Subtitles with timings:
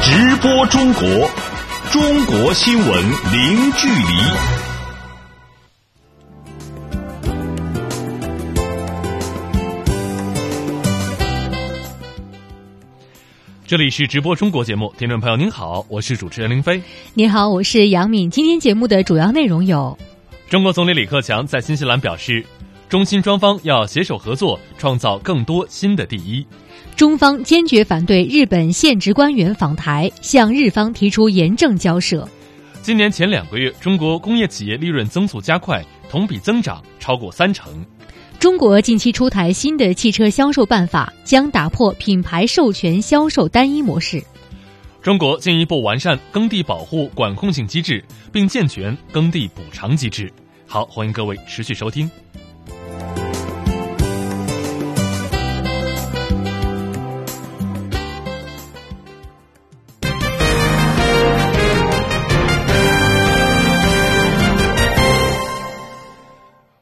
[0.00, 1.02] 直播中国，
[1.90, 4.04] 中国新闻零距离。
[13.66, 16.80] 这里是直播中国节目，听众朋友您好，我是主持人林飞。
[17.14, 18.30] 您好，我是杨敏。
[18.30, 19.98] 今天节目的主要内容有：
[20.48, 22.46] 中国总理李克强在新西兰表示，
[22.88, 26.46] 中新双方要携手合作，创造更多新的第一。
[26.98, 32.28] 中方坚决反对日本现职官员访台，向日方提出严正交涉。
[32.82, 35.80] 今年前两个月，中国工业企业利润增速加快，
[36.10, 37.86] 同比增长超过三成。
[38.40, 44.20] 中国近期出台新的汽车销售办法，将打破品牌授权销售单一模式。
[45.00, 50.32] 中国进一步完善耕地保护管控性机制，并健全耕地补偿机制。
[50.66, 52.10] 好，欢迎各位持续收听。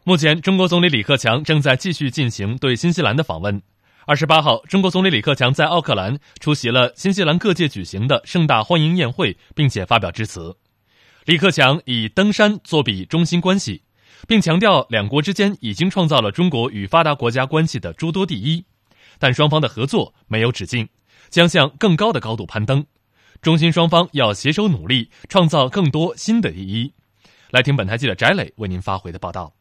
[0.08, 3.60] 目前，中国总理李克强正在继续进行对新西兰的访问。
[4.06, 10.56] 二十八号，中国总理李克强在奥克兰出席了新西兰各界举行的盛大欢迎宴会，并且发表致辞。
[11.24, 13.82] 李克强以登山作比中新关系，
[14.28, 18.64] 并强调两国之间已经创造了中国与发达国家关系的诸多第一，
[19.18, 20.88] 但双方的合作没有止境，
[21.30, 22.86] 将向更高的高度攀登。
[23.42, 26.92] 中新双方要携手努力，创造更多新的第一。
[27.50, 29.52] 来听本台记者翟磊为您发回的报道。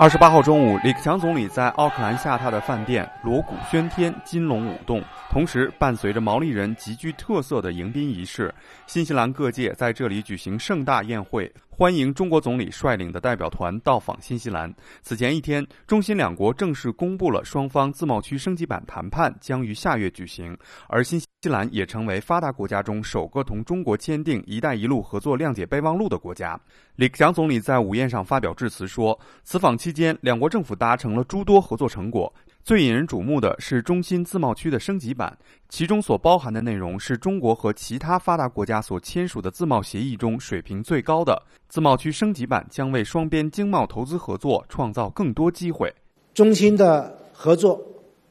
[0.00, 8.54] 二十八号中午，李克强总理在奥克兰下榻的饭店锣鼓喧天，金龙舞动，同时伴随着毛利人极具特色的迎宾仪式，
[8.86, 11.52] 新西兰各界在这里举行盛大宴会。
[11.68, 14.74] 欢迎中国总理率领的代表团到访新西兰。
[15.02, 20.56] 此前一天，中新两国正式公布了双方自贸区升级版谈判将于下月举行，
[20.88, 26.60] 而新新西兰也成为发达国家中首个同中国签订“一带一路”合作谅解备忘录的国家。
[26.96, 32.30] 李克强总理在午宴上发表致辞说，此访期间，两国政府达成了诸多合作成果。
[32.62, 35.34] 最引人瞩目的是中新自贸区的升级版，
[35.70, 41.42] 其中所包含的内容是中国和其他发达国家所签署的自贸协议中水平最高的。
[41.70, 45.90] 自贸区升级版将为双边经贸投资合作创造更多机会。
[46.34, 47.82] 中新的合作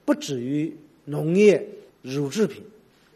[0.06, 1.68] 不止于农业、
[2.04, 2.64] 乳制品，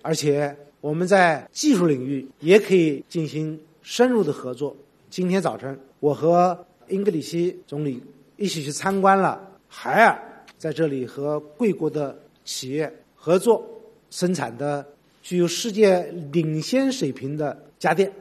[0.03, 4.75] 而且我们在技术领域也可以进行深入的合作。
[5.09, 8.03] 今天早晨，我和英格里希总理
[8.35, 10.19] 一起去参观了海尔。
[10.57, 13.65] 在这里和贵国的企业合作
[14.09, 14.85] 生产的
[15.21, 18.11] 具有世界领先水平的家电，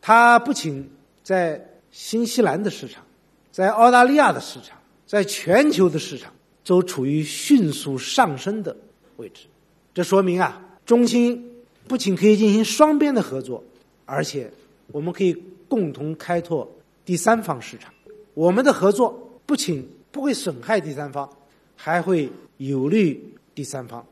[0.00, 0.88] 它不仅
[1.22, 3.04] 在新西兰的市场，
[3.50, 6.32] 在澳大利亚的市场，在全球的市场
[6.64, 8.76] 都处于迅速上升的
[9.16, 9.46] 位置。
[9.92, 11.44] 这说明啊，中兴
[11.86, 13.62] 不仅可以进行双边的合作，
[14.04, 14.50] 而且
[14.88, 15.34] 我们可以
[15.68, 16.70] 共同开拓
[17.04, 17.92] 第三方市场。
[18.34, 21.28] 我们的合作不仅不会损害第三方。
[21.76, 24.06] 还会有利第三方。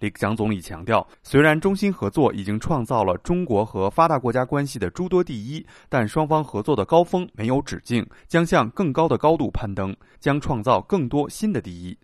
[0.00, 11.96] 李克强总理强调，虽然中新合作已经创造了中国和发达国家关系的诸多第一，但双方合作的高峰没有止境，将向更高的高度攀登，将创造更多新的第一。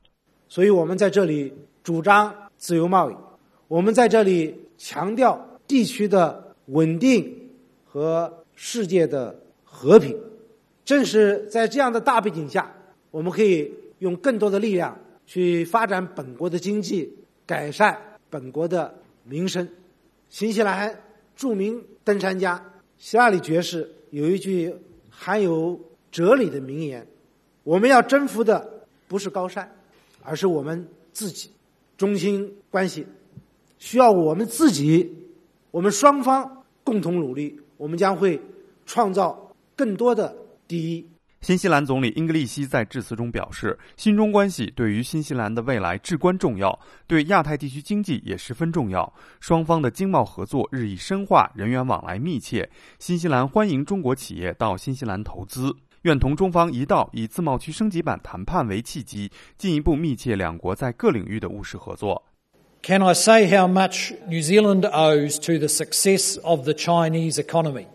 [0.50, 3.14] 所以我们在这里主张自由贸易，
[3.74, 7.50] 我们在这里强调地区的稳定
[7.84, 10.16] 和世界的和平。
[10.84, 12.72] 正是在这样的大背景下，
[13.10, 13.72] 我们可以。
[14.00, 17.10] 用更多的力量去发展本国的经济，
[17.46, 17.98] 改善
[18.28, 19.66] 本国的民生。
[20.28, 21.00] 新西兰
[21.34, 22.62] 著名登山家
[22.98, 24.74] 希拉里爵士有一句
[25.08, 25.80] 含有
[26.10, 27.06] 哲理的名言
[27.62, 29.74] ：“我们要征服的不是高山，
[30.22, 31.50] 而是我们自己。”
[31.96, 33.06] 中新关系
[33.84, 35.12] 需要我们自己，
[35.70, 38.40] 我们双方共同努力，我们将会
[38.86, 40.34] 创造更多的
[40.66, 41.06] 第一。
[41.42, 49.12] 新西兰总理英格利希在致辞中表示，新中关系对于新西兰的未来至关重要，对亚太地区经济也十分重要。
[49.38, 52.70] 双方的经贸合作日益深化，人员往来密切。
[52.98, 55.70] 新西兰欢迎中国企业到新西兰投资，
[56.04, 62.24] 愿同中方一道以自贸区升级版谈判为契机，进一步密切两国在各领域的务实合作。
[62.86, 67.86] Can I say how much New Zealand owes to the success of the Chinese economy?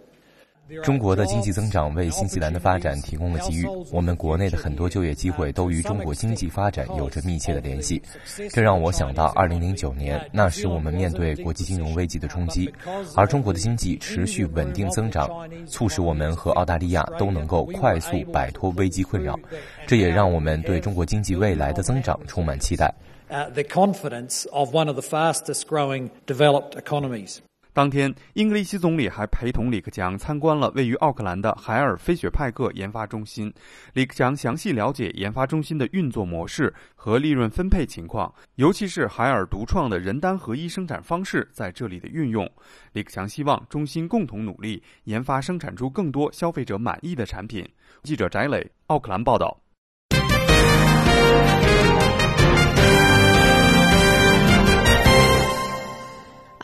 [0.83, 8.01] 中国的经济增长为新西兰的发展提供了机遇，我们国内的很多就业机会都与中国经济发展有着密切的联系。
[8.49, 12.73] 这让我想到2009年，那时我们面对国际金融危机的冲击，
[13.15, 15.29] 而中国的经济持续稳定增长，
[15.67, 19.39] 促使我们和澳大利亚都能够快速摆脱危机困扰。
[19.85, 22.91] 这也让我们对中国经济未来的增长充满期待。
[23.29, 27.39] Uh, the confidence of one of the fastest growing developed economies.
[27.71, 33.53] 当天，英格利希总理还陪同李克强参观了位于奥克兰的海尔飞雪派克研发中心。
[33.93, 42.49] 李克强详细了解研发中心的运作模式和利润分配情况，尤其是海尔独创的人单合一生产方式在这里的运用。
[42.91, 47.65] 李克强希望中心共同努力，研发生产出更多消费者满意的产品。
[48.03, 49.55] 记者翟磊，奥克兰报道。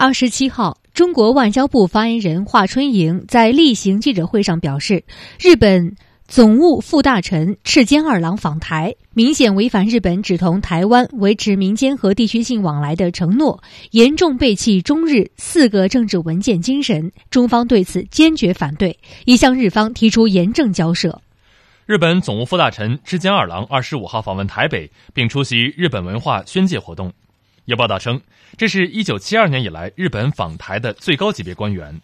[0.06, 0.78] 二十七号。
[0.94, 5.04] 中国外交部发言人华春莹在例行记者会上表示，
[5.40, 5.96] 日本
[6.28, 17.12] 总务副大臣赤间二郎访台，明显违反日本只同台湾维持民间和地区性往来的承诺，严重背弃中日四个政治文件精神。
[17.32, 21.20] 中方对此坚决反对，已向日方提出严正交涉。
[21.88, 27.12] 日本总务副大臣赤间二郎二十五号访问台北，并出席日本文化宣介活动。
[27.66, 28.22] 有报道称，
[28.58, 32.02] 这是一九七二年以来日本访台的最高级别官员。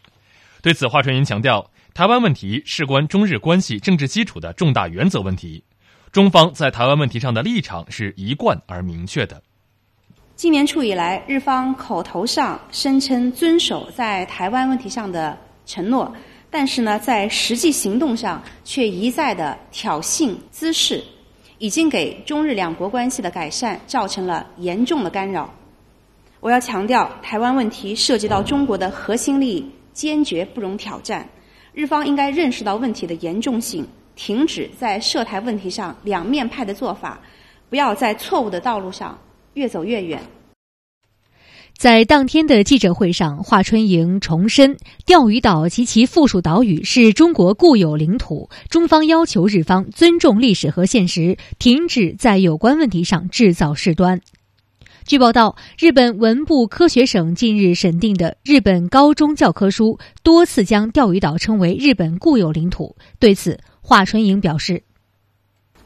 [0.61, 5.63] 对此，华春莹强调，台湾问题事关中日关系政治基础的重大原则问题，
[6.11, 9.41] 中方在台湾问题上的立场是一贯而明确的。
[10.35, 16.13] 今年初以来，日方口头上声称遵守在台湾问题上的承诺，
[16.49, 21.03] 但是呢，在实际行动上却一再的挑衅滋事。
[21.59, 25.47] 已经给中日两国关系的改善造成了严重的干扰。
[26.41, 31.29] 我要强调，台湾问题涉及到中国的核心利益，坚决不容挑战。
[31.71, 37.21] 日方应该认识到问题的严重性，停止在涉台问题上两面派的做法，
[37.69, 39.15] 不要在错误的道路上
[39.53, 40.19] 越走越远。
[41.77, 54.21] 在当天的记者会上，华春莹重申，钓鱼岛及其附属岛屿是中国固有领土，中方要求日方尊重历史和现实，停止在有关问题上制造事端。
[55.05, 62.95] 据报道，日本文部科学省近日审定的日本高中教科书多次将钓鱼岛称为日本固有领土。
[63.19, 64.83] 对此，华春莹表示，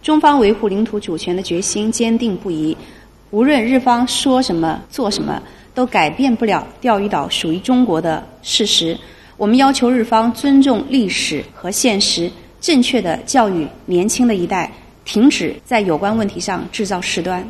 [0.02, 2.76] 中方维护领土主权的决心坚定不移，
[3.32, 5.42] 无论日方说什么、做什么。
[5.74, 8.98] 都改变不了钓鱼岛属于中国的事实。
[9.36, 14.72] 我们要求日方尊重历史和现实，正确的教育年轻的一代，
[15.04, 17.46] 停止在有关问题上制造事端。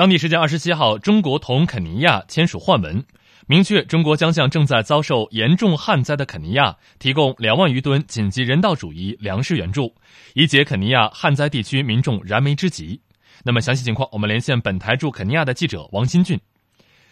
[0.00, 3.04] 当地时间二十七号，中国同肯尼亚签署换文。
[3.46, 9.94] 明确，中国将向正在遭受严重旱灾的肯尼亚提供两万余吨紧急人道主义粮食援助，
[10.32, 13.02] 以解肯尼亚旱灾地区民众燃眉之急。
[13.44, 16.40] 那么，详细情况，我们连线本台驻肯尼亚的记者王新俊。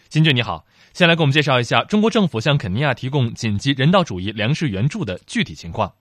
[0.09, 0.65] 新俊，你好，
[0.95, 5.93] 先来给我们介绍一下中国政府向肯尼亚提供紧急人道主义粮食援助的具体情况。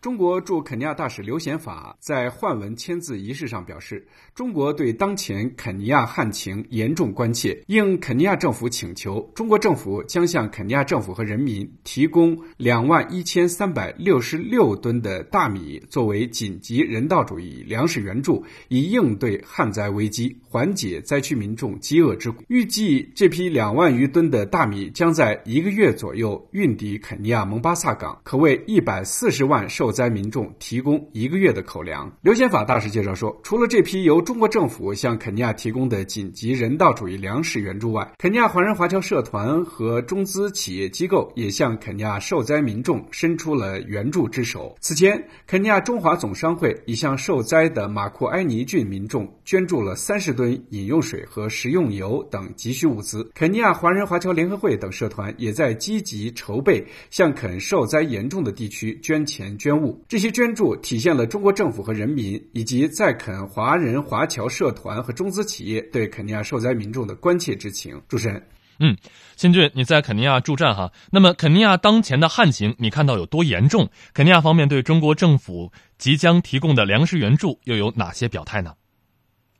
[0.00, 7.60] 中国驻肯尼亚大使刘显法在换文签字仪式上表示，中国对当前肯尼亚旱情严重关切。
[7.66, 22.44] 应肯尼亚政府请求，中国政府将向肯尼亚政府和人民提供两万一千三百六十六吨的大米，作为紧急人道主义粮食援助，以应对旱灾危机，缓解灾区民众饥饿之苦。
[22.46, 29.87] 预计这批两万余吨的大米将在一个月左右运抵肯尼亚蒙巴萨港，可为一百四十万受。
[29.88, 32.12] 受灾民众提供一个月的口粮。
[32.20, 44.76] 刘显法大使介绍说，除了这批由中国政府向肯尼亚提供的紧急人道主义粮食援助外，肯尼亚华人华侨社团和中资企业机构也向肯尼亚受灾民众伸出了援助之手。
[44.78, 53.26] 此前，肯尼亚中华总商会已向受灾的马库埃尼郡民众捐助了三十吨饮用水和食用油等急需物资。
[53.34, 59.77] 肯尼亚华人华侨联合会等社团也在积极筹备向肯受灾严重的地区捐钱捐。
[59.82, 68.00] 物这些捐助体现了中国政府和人民以及在肯华人华侨社团和中资企业对肯尼亚受灾民众的关切之情。
[68.08, 68.42] 主持人，
[68.78, 68.96] 嗯，
[69.36, 70.92] 新俊，你在肯尼亚驻战哈？
[71.10, 73.88] 那么肯尼亚当前的旱情你看到有多严重？
[74.14, 78.74] 肯尼亚方面对中国政府即将提供的粮食援助又有哪些表态呢？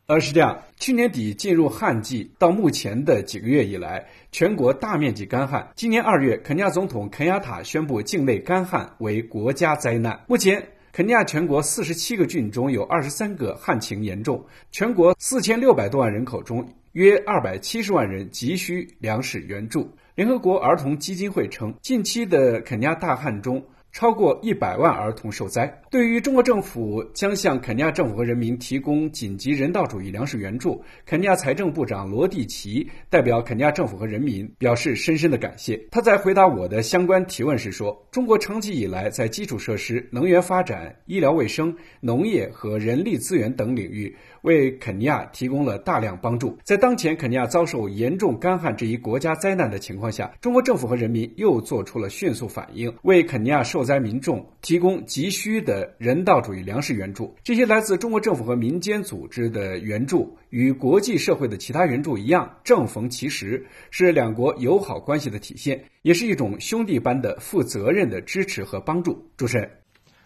[0.08, 0.62] 呃，是这样。
[0.78, 5.70] 去年底进入旱季，到目前的几个月以来，全国大面积干旱。
[5.76, 10.18] 今年二月，肯尼亚总统肯亚塔宣布境内干旱为国家灾难。
[10.26, 19.94] 目前，肯尼亚全国四十七个郡中有二十三个旱情严重，全国四千六百多万人口中约二百七十万人急需粮食援助。
[20.14, 23.62] 联合国儿童基金会称，近期的肯尼亚大旱中。
[23.90, 25.80] 超过一百万儿童受灾。
[25.90, 35.80] 对于中国政府将向肯尼亚政府和人民提供紧急人道主义粮食援助，肯尼亚财政部长罗蒂奇代表肯尼亚政府和人民表示深深的感谢。
[35.90, 46.56] 他在回答我的相关提问时说：“中国长期以来在基础设施、能源发展、医疗卫生、农业和人力资源等领域。”为肯尼亚提供了大量帮助。
[46.62, 57.36] 在当前肯尼亚遭受严重干旱这一国家灾难的情况下，中国政府和人民又做出了迅速反应，为肯尼亚受灾民众提供急需的人道主义粮食援助。
[57.42, 69.30] 这些来自中国政府和民间组织的援助，与国际社会的其他援助一样，正逢其时，是两国友好关系的体现，也是一种兄弟般的负责任的支持和帮助。
[69.36, 69.70] 主持人，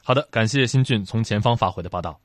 [0.02, 2.20] 好的，感谢新俊从前方发回的报道。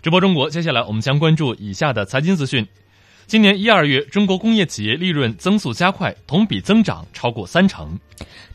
[0.00, 2.66] 直播中国，接下来我们将关注以下的财经资讯。
[3.28, 7.86] 今年一二月，中国工业企业利润增速加快，同比增长超过三成。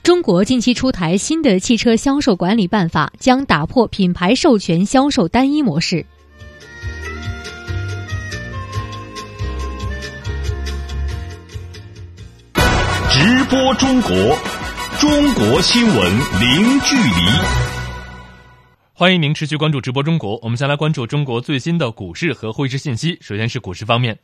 [0.02, 6.04] 中国近期出台新的汽车销售管理办法，将打破品牌授权销售单一模式。
[13.12, 14.36] 直播中国，
[15.00, 17.14] 中国新闻零距离。
[18.96, 20.40] 欢迎您持续关注直播中国。
[20.42, 23.16] 我们先来关注中国最新的股市和汇市信息。
[23.22, 24.18] 首先是股市方面，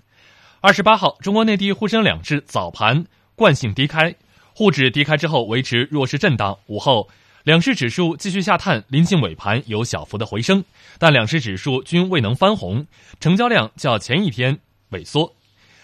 [0.62, 4.14] 二十八号，中国内地沪深两市早盘惯性低开，
[4.54, 6.58] 沪指低开之后维持弱势震荡。
[6.68, 7.08] 午后，
[7.46, 10.66] 两市指数继续下探，临近尾盘有小幅的回升，
[10.98, 12.86] 但两市指数均未能翻红，
[13.22, 14.60] 成交量较前一天
[14.92, 15.34] 萎缩。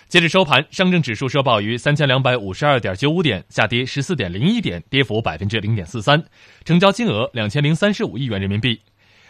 [0.10, 6.22] 截至收盘，上证指数收报于三千两百五十二点九五点，下跌十四点零一点，跌幅百分之零点四三，
[6.66, 8.82] 成交金额两千零三十五亿元人民币。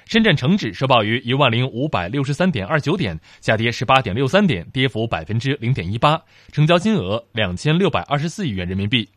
[0.05, 6.21] 深圳成指收报于一万零五百六十三点二九点，下跌十八点六三点，跌幅百分之零点一八，
[6.51, 9.09] 成交金额两千六百二十四亿元人民币。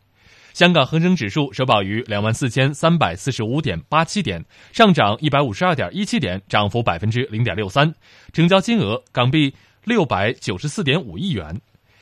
[0.53, 4.43] 香港恒生指数收报于两万四千三百四十五点八七点，
[4.73, 7.93] 上涨一百五十二点一七点，涨幅百分之零点六三，
[8.33, 9.53] 成交金额港币。
[9.85, 11.61] 六百九十四点五亿元，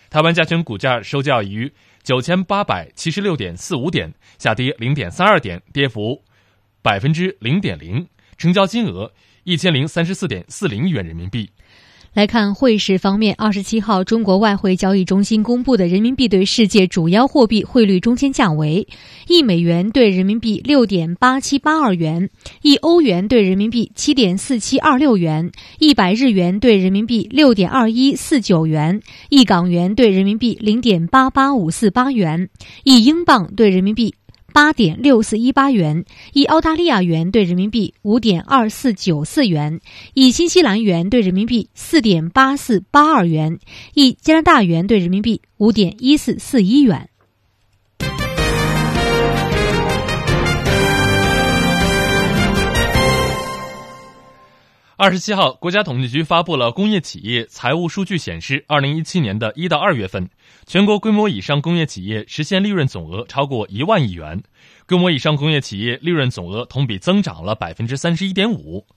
[0.10, 6.22] 台湾加权股价收价于九千八百七十六点四五点，下跌零点三二点，跌幅
[6.82, 8.06] 百分之零点零，
[8.38, 9.12] 成交金额
[9.44, 11.50] 一千零三十四点四零亿元人民币。
[12.14, 18.88] 来看汇市方面，二十七号，中国外汇交易中心公布的人民币对世界主要货币汇率中间价为：
[19.28, 22.32] 一美元兑人民币六点八七八二元，
[22.64, 32.50] 一欧元兑人民币七点四七二六元，一百日元兑人民币六点二一四九元，一港元兑人民币零点八八五四八元，
[32.84, 34.16] 一英镑兑人民币。
[34.58, 39.82] 八点六四一八元，一澳大利亚元兑人民币五点二四九四元，
[40.16, 43.60] 一新西兰元兑人民币四点八四八二元，
[43.94, 47.08] 一加拿大元兑人民币五点一四四一元。
[55.00, 60.28] 二十七号，国家统计局发布了工业企业财务数据，显示，二零一七年的一到二月份，
[60.66, 64.42] 全国规模以上工业企业实现利润总额超过一万亿元，
[64.88, 68.88] 规模以上工业企业利润总额同比增长了百分之三十一点五。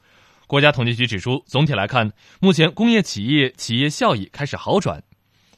[0.46, 5.02] 国家统计局指出，总体来看，目前工业企业企业效益开始好转。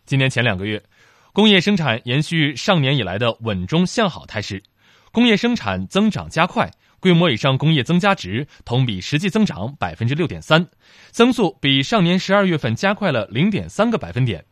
[0.07, 0.83] 今年前两个月，
[1.33, 4.61] 工业生产延续上年以来的稳中向好态势，
[5.13, 6.69] 工业生产增长加快。
[7.02, 10.68] 规模以上工业增加值同比实际增长百分之六点三，
[11.11, 14.44] 增速比上年十二月份加快了零点三个百分点。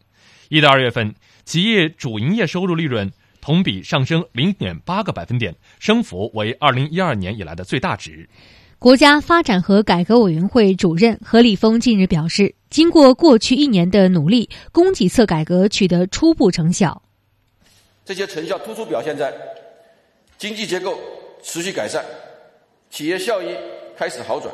[0.48, 1.14] 一到二月份，
[1.44, 3.08] 企业主营业收入利润
[3.40, 8.28] 同比上升零点八个百分点，升幅为二零一二年以来的最大值。
[8.80, 17.00] 国家发展和改革委员会主任何立峰近日表示，经过过去一年的努力，供给侧改革取得初步成效。
[18.04, 19.32] 这些成效突出表现在
[20.36, 20.98] 经济结构
[21.44, 22.04] 持续改善。
[22.90, 23.54] 企业效益
[23.96, 24.52] 开始好转，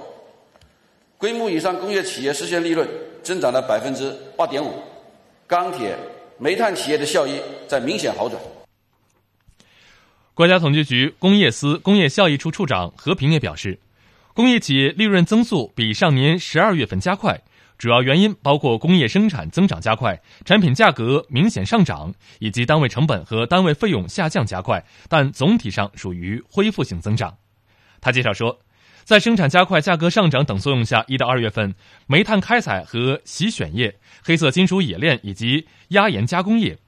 [1.17, 2.87] 规模以上工业企业实现利润
[3.23, 4.71] 增长了百分之八点五，
[5.47, 5.97] 钢铁、
[6.39, 8.41] 煤炭企业的效益在明显好转。
[10.35, 13.81] 国家统计局工业司工业效益处处长何平也表示，
[14.35, 17.41] 工业企业利润增速比上年十二月份加快，
[17.79, 27.35] 主要原因包括工业生产增长加快、产品价格明显上涨，以及单位成本和单位费用下降加快，但总体上属于恢复性增长。
[28.07, 28.61] 他介绍说，
[29.03, 31.75] 在生产加快、价格上涨等作用下，一到二月份，
[32.07, 36.79] 煤炭开采和洗选业、黑色金属冶炼以及压延加工业、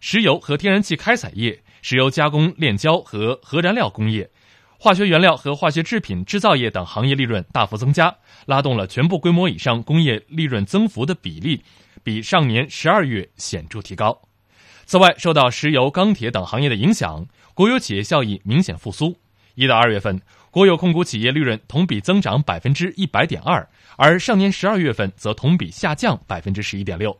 [0.00, 4.28] 石油和天然气开采业、石油加工炼焦和核燃料工业、
[4.76, 8.12] 化学原料和化学制品制造业等行业利润大幅增加，
[8.46, 11.62] 拉动了全部规模以上工业利润增幅的比例，
[12.02, 14.20] 比上年十二月显著提高。
[14.84, 19.16] 此外，受到石油、钢铁等行业的影响，国有企业效益明显复苏。
[19.58, 20.20] 一到二月份，
[20.56, 27.14] 国有控股企业利润同比增长百分之一百点二，而上年十二月份则同比下降百分之十一点六。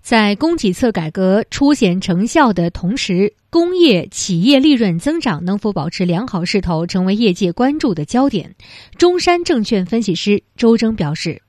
[0.00, 8.54] 在供给侧改革初显成效的同时，工业企业利润增长能否保持良好势头，成为业界关注的焦点。
[8.96, 11.42] 中山证券分析师周征表示。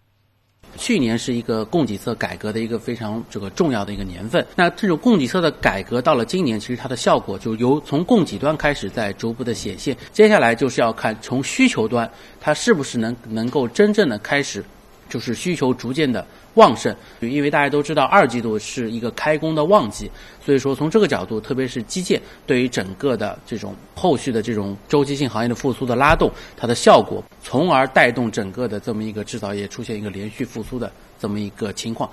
[0.78, 4.46] 去年是一个供给侧改革的一个非常这个重要的一个年份。
[4.56, 9.98] 那这种供给侧的改革到了今年，其实它的效果就由从供给端开始在逐步的显现。
[10.14, 14.64] 接下来就是要看从需求端，它是不是能能够真正的开始，
[15.10, 16.26] 就是需求逐渐的。
[16.56, 20.10] 旺盛，因为大家都知道二季度是一个开工的旺季，
[20.44, 32.10] 所以说从这个角度，特别是基建对于整个的这种后续的这种周期性行业的复苏的拉动，它的效果，从而带动整个的这么一个制造业出现一个连续复苏的这么一个情况。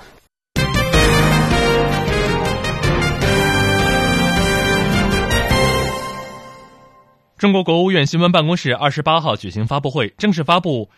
[7.38, 10.90] 中国国务院新闻办公室二十八号举行发布会，正式发布。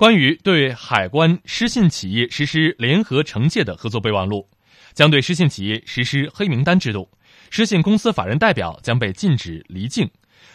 [0.00, 4.48] 关于对海关失信企业实施联合惩戒的合作备忘录，
[4.94, 7.06] 将对失信企业实施黑名单制度，
[7.50, 10.10] 失信公司法人代表将被禁止离境。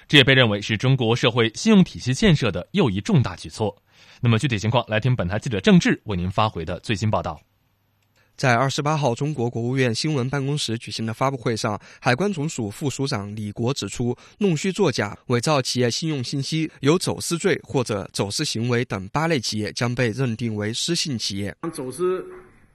[0.07, 3.77] 这也被认为是中国社会信用体系建设的又一重大举措。
[4.19, 7.39] 那么具体情况，来听本台记者郑智为您发回的最新报道。
[8.37, 21.55] 在二十八号，中国国务院新闻办公室举行的发布会上，海关总署副署长李国指出，弄虚作假、伪造企业信用信息、有走私罪或者走私行为等八类企业将被认定为失信企业。
[21.73, 22.25] 走私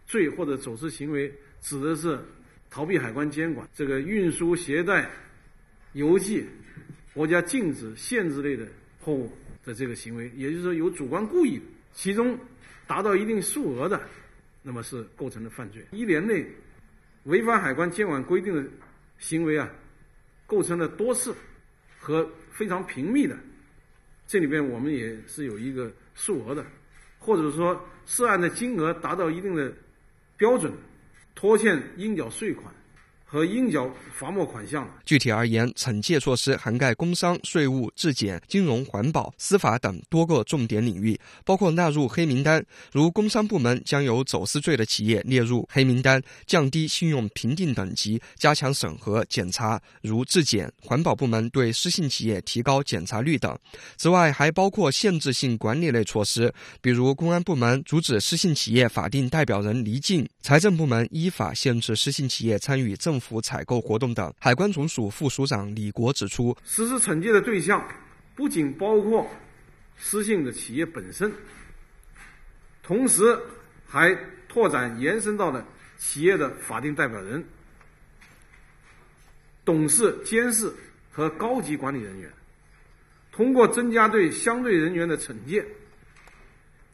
[0.07, 2.19] 罪或者走私行为指的是
[2.71, 5.11] 逃避海关监管、这个运输携带、
[5.93, 6.43] 邮寄
[7.12, 8.67] 国家禁止、限制类的
[8.99, 9.31] 货物
[9.62, 11.61] 的这个行为，也就是说有主观故意，
[11.95, 12.35] 其中
[12.87, 14.00] 达到一定数额的。
[14.62, 15.85] 那么是构成了犯罪。
[15.90, 16.47] 一年内
[17.25, 18.69] 违反海关监管规定的
[19.19, 19.71] 行为啊，
[20.47, 21.35] 构成了多次
[21.99, 23.37] 和非常频密的。
[24.26, 26.64] 这里边我们也是有一个数额的，
[27.19, 29.73] 或者说涉案的金额达到一定的
[30.37, 30.73] 标准，
[31.35, 32.73] 拖欠应缴税款。
[33.30, 33.88] 和应缴
[34.19, 34.84] 罚没款项。
[35.04, 53.56] 具体而言，惩戒措施涵盖工商、税务、质检、金融、环保、司法等多个重点领域，包括纳入黑名单，如工商部门将有走私罪的企业列入黑名单，降低信用评定等级，加强审核检查；如质检、环保部门对失信企业提高检查率等。
[53.97, 63.20] 此外，还包括限制性管理类措施，比如公安部门阻止失信企业法定代表人离境，财政部门依法限制失信企业参与政。
[63.21, 67.87] 府采购活动等，海关总署副署长李国指出，实施惩戒的对象
[68.35, 69.30] 不仅包括
[69.97, 71.30] 失信的企业本身，
[72.83, 73.39] 同时
[73.87, 74.17] 还
[74.49, 75.65] 拓展延伸到了
[75.99, 77.45] 企业的法定代表人、
[79.65, 80.73] 董事、监事
[81.13, 82.30] 和高级管理人员。
[83.33, 85.65] 通过增加对相对人员的惩戒，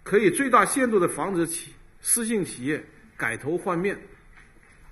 [0.03, 2.85] 可以最大限度的防止企失信企业
[3.17, 3.99] 改头换面，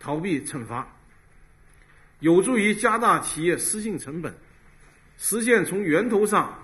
[0.00, 0.88] 逃避惩罚。
[2.20, 4.34] 有助于加大企业失信成本，
[5.18, 6.63] 实现从源头上。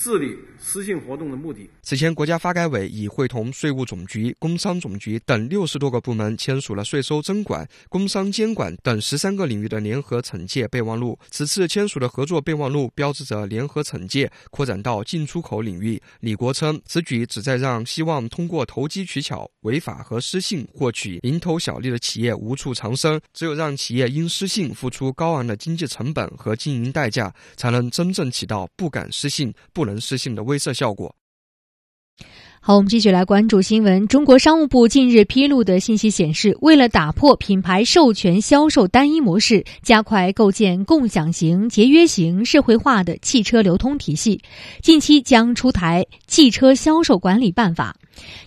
[0.00, 1.68] 治理失信活动的目的。
[1.82, 11.18] 此前，国家发改委已会同税务总局、工商总局等六十多个部门签署了税收征管、工商监管等十三个领域的联合惩戒备忘录。
[11.30, 16.00] 此次签署的合作备忘录标志着联合惩戒扩展到进出口领域。
[16.20, 23.20] 李国称，此举旨在让希望通过投机取巧、违法和失信获取蝇头小利的企业无处藏身。
[23.34, 29.89] 只有让企业因失信付出高昂的经济成本和经营代价，才能真正起到不敢失信、不能。
[29.90, 31.14] 能实性的威慑效果。
[32.62, 34.06] 好，我们继续来关注新闻。
[34.06, 44.42] 中国商务部近日披露的信息显示，为了打破品牌授权销售单一模式，加快构建共享型、节约型、社会化的汽车流通体系，
[44.82, 47.96] 近期将出台汽车销售管理办法。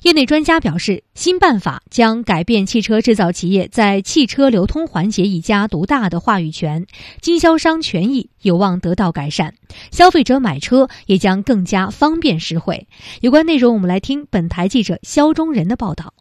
[0.03, 6.85] 业内专家表示，新办法将改变汽车制造企业在汽车流通环节一家独大的话语权，
[7.19, 9.55] 经销商权益有望得到改善，
[9.91, 12.87] 消费者买车也将更加方便实惠。
[13.21, 16.13] 有关内容，我们来听本台记者肖忠仁的报道。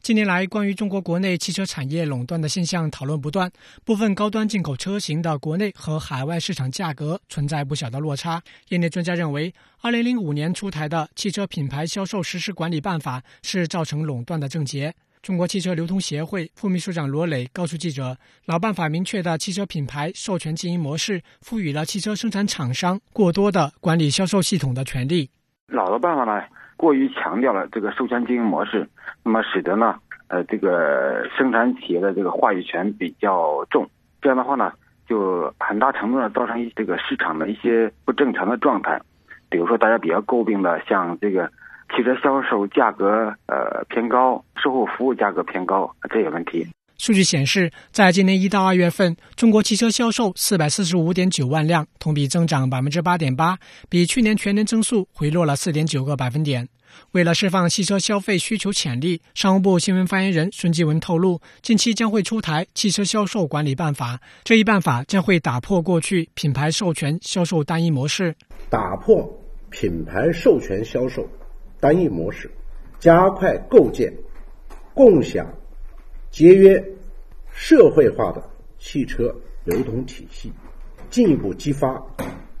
[0.00, 3.50] 近年来，关于中国国内汽车产业垄断的现象讨论不断，
[3.86, 8.42] 部分高端进口车型的国内和海外市场价格存在不小的落差。
[8.68, 14.94] 业内专家认为，二零零五年出台的汽车品牌销售实施管理办法是造成垄断的症结。
[15.24, 25.30] 中国汽车流通协会副秘书长罗磊告诉记者，老办法明确的汽车品牌授权经营模式，赋予了汽车生产厂商过多的管理销售系统的权利。
[25.68, 26.44] 老的办法呢，
[26.76, 28.86] 过于强调了这个授权经营模式，
[29.22, 33.88] 那么使得呢，呃，这个生产企业的这个话语权比较重，
[34.20, 34.70] 这样的话呢，
[35.08, 39.00] 就很大程度上造成一这个市场的一些不正常的状态，
[39.48, 41.50] 比如说大家比较诟病的，像这个。
[41.96, 43.06] 汽车销售价格
[43.46, 46.66] 呃偏高，售后服务价格偏高这些问题。
[46.98, 56.68] 数据显示，在今年一到二月份，中国汽车销售四百四十五点九万辆，同比增长百分之八点八，比去年全年增速回落了四点九个百分点。
[57.10, 64.20] 为了释放汽车消费需求潜力，商务部新闻发言人孙继文透露，近期将会出台汽车销售管理办法。
[64.44, 68.34] 这一办法将会打破过去品牌授权销售单一模式，
[68.70, 69.28] 打破
[69.70, 71.28] 品牌授权销售。
[71.84, 72.50] 单一模式，
[72.98, 74.10] 加快构建
[74.94, 75.46] 共享、
[76.30, 76.82] 节约、
[77.52, 78.42] 社会化的
[78.78, 79.30] 汽车
[79.64, 80.50] 流通体系，
[81.10, 82.02] 进一步激发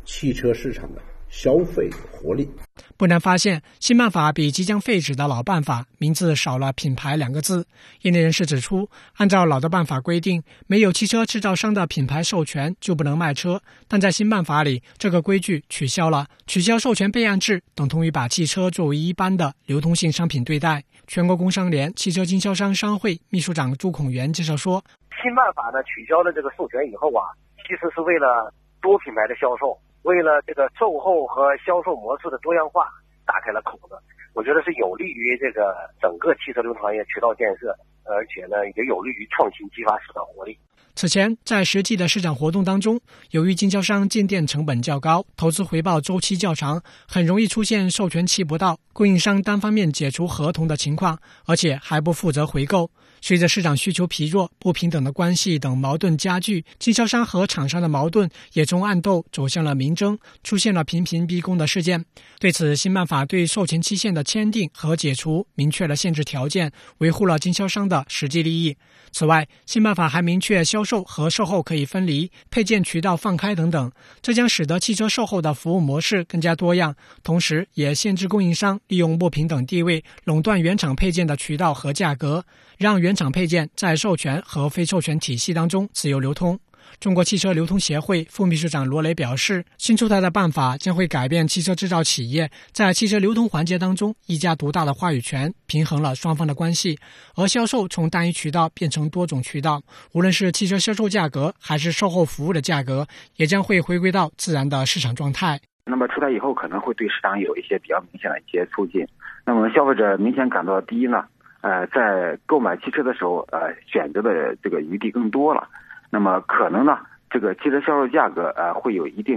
[0.04, 1.00] 汽车市场的
[1.34, 2.48] 消费活力。
[2.96, 7.66] 不难发现，新办法比即将废止的老办法名字少了“品牌”两个字。
[8.02, 16.28] 业内人士指出，按照老的办法规定，没有汽车制造商的品牌授权就不能卖车，但在新办法里，这个规矩取消了。
[16.46, 20.84] 取消授权备案制，等同于把汽车作为一般的流通性商品对待。
[21.08, 24.82] 全国工商联汽车经销商商会秘书长朱孔元介绍说
[25.20, 27.26] ：“新办法呢，取消了这个授权以后啊，
[27.66, 32.84] 其实是为了多品牌的销售。”为了这个售后和销售模式的多样化，
[33.26, 33.96] 打开了口子，
[34.34, 40.56] 我觉得是有利于这个整个汽车流通行业渠道建设，而且呢，也有利于创新激发市场活力。
[40.94, 52.88] 此前，在实际的市场活动当中，由于经销商进店成本较高，投资回报周期较长，很容易出现授权期不到、供应商单方面解除合同的情况，而且还不负责回购。
[53.26, 62.04] 随着市场需求疲弱、不平等的关系等矛盾加剧，经销商和厂商的矛盾也从暗斗走向了明争，出现了频频逼供的事件。
[62.38, 68.76] 对此，新办法对授权期限的签订和解除明确了限制条件，维护了经销商的实际利益。
[69.16, 82.44] 此外，新办法还明确销售和售后可以分离、配件渠道放开等等，这将使得汽车售后的服务模式更加多样，同时也限制供应商利用不平等地位垄断原厂配件的渠道和价格，
[82.76, 86.58] 让原厂配件在授权和非授权体系当中自由流通。
[87.00, 96.98] 中国汽车流通协会副秘书长罗雷表示，新出台的办法将会改变汽车制造企业在汽车流通环节当中一家独大的话语权，平衡了双方的关系。
[97.36, 105.60] 而销售从单一渠道变成多种渠道，无论是汽车销售价格还是售后服务的价格，也将会回归到自然的市场状态。
[105.86, 109.06] 那么出台以后，可能会对市场有一些比较明显的一些促进。
[109.44, 111.26] 那么消费者明显感到，第一呢，
[111.60, 115.68] 呃，在购买汽车的时候，呃，选择的这个余地更多了。
[116.14, 119.36] 那么可能呢，这个汽车销售价格呃会有一定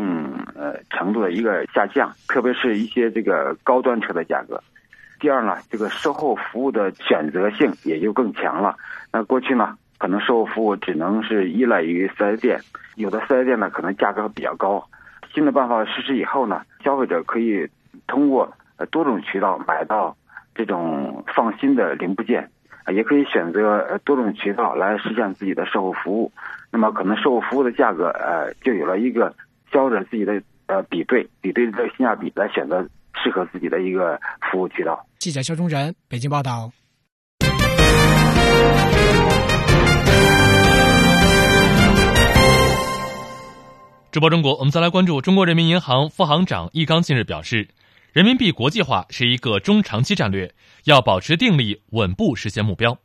[0.53, 4.61] 呃程度的一个下降，特别是一些这个高端车的价格。
[5.19, 8.75] 第二呢，这个售后服务的选择性也就更强了。
[9.11, 12.59] 那过去呢，可能售后服务只能是依赖于四 S 店，
[12.95, 14.87] 有的四 S 店呢可能价格比较高。
[15.33, 17.67] 新的办法实施以后呢，消费者可以
[18.05, 18.53] 通过
[18.91, 20.15] 多种渠道买到
[20.53, 22.51] 这种放心的零部件。
[22.93, 26.31] 也可以选择多种渠道来实现自己的售后服务，
[26.71, 29.35] 那么可能售后服务的价格，呃，就有了一个
[29.71, 32.87] 消费者自己的呃比对，比对这个性价比来选择
[33.21, 34.19] 适合自己的一个
[34.51, 35.05] 服务渠道。
[35.19, 36.71] 记者肖忠仁，北京报道。
[44.09, 47.67] 直播中国，我们再来关注中国人民银行副行长易纲近日表示。
[48.13, 50.53] 人民币国际化是一个中长期战略，
[50.85, 52.97] 要保持定力，稳步实现目标。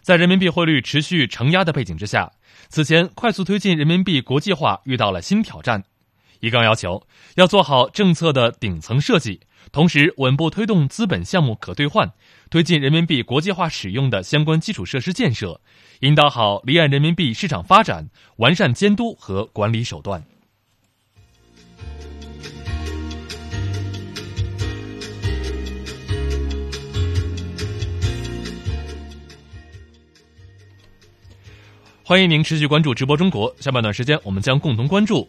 [0.00, 2.32] 在人民币汇率持续承压的背景之下，
[2.68, 5.84] 此前快速推进人民币国际化遇到了新挑战。
[6.40, 9.40] 一纲要求要做好政策的顶层设计，
[9.72, 12.12] 同时稳步推动资本项目可兑换，
[12.50, 15.60] 推进人民币国际化使用的相关基础设施建设，
[16.00, 20.24] 引导好离岸人民币市场发展，完善监督和管理手段。
[32.08, 33.52] 欢迎您持续关注直播中国。
[33.58, 35.26] 下半段时间，我们将共同关注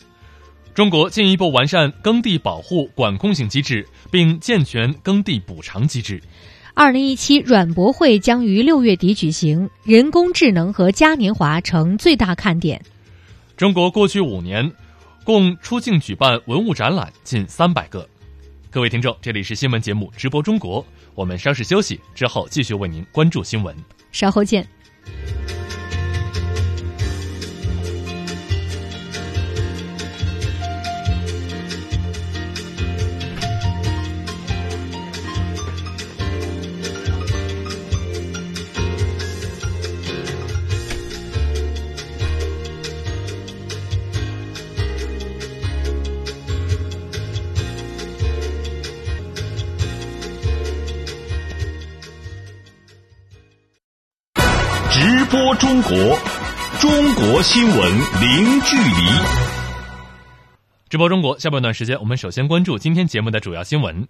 [0.75, 6.21] 中国进一步完善耕地保护管控性机制，并健全耕地补偿机制。
[6.75, 12.79] 二零一七软博会将于六月底举行，人工智能和嘉年华成最大看点。
[13.55, 14.71] 中国过去五年
[15.23, 18.07] 共出境举办文物展览近三百个。
[18.69, 20.85] 各位听众，这里是新闻节目直播中国，
[21.15, 23.75] 我们稍事休息之后继续为您关注新闻。
[24.11, 24.63] 稍后见。
[55.59, 55.91] 中国，
[56.79, 57.77] 中国新闻
[58.21, 58.93] 零距离。
[60.87, 64.07] 直播中国下半段时间，我们首先关注今天节目的主要新闻。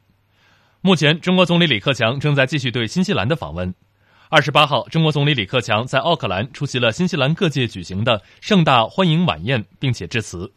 [0.81, 3.73] 目前，中国总理李克强正在继续对新西兰的访问。
[4.29, 10.53] 二十八号，中国总理李克强在奥克兰出席了新西兰各界举行的盛大欢迎晚宴，并且致辞。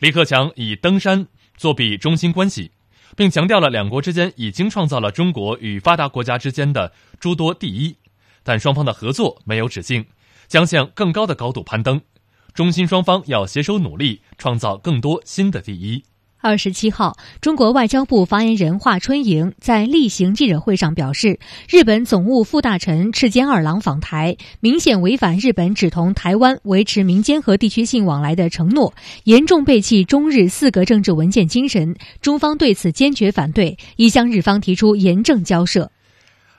[0.00, 2.72] 李克强以登山作比中心关系，
[3.16, 7.96] 并强调了两国之间已经创造了中国与发达国家之间的诸多第一。
[8.42, 10.06] 但双方的合作没有止境，
[10.48, 12.00] 将向更高的高度攀登。
[12.54, 16.02] 中新双方要携手努力，创造更多新的第一。
[16.38, 31.96] 二十七号，中国外交部发言人华春莹在例行记者会上表示，日本总务副大臣赤间二郎访台，明显违反日本只同台湾维持民间和地区性往来的承诺，严重背弃中日四个政治文件精神。
[32.20, 35.90] 中方对此坚决反对，已向日方提出严正交涉。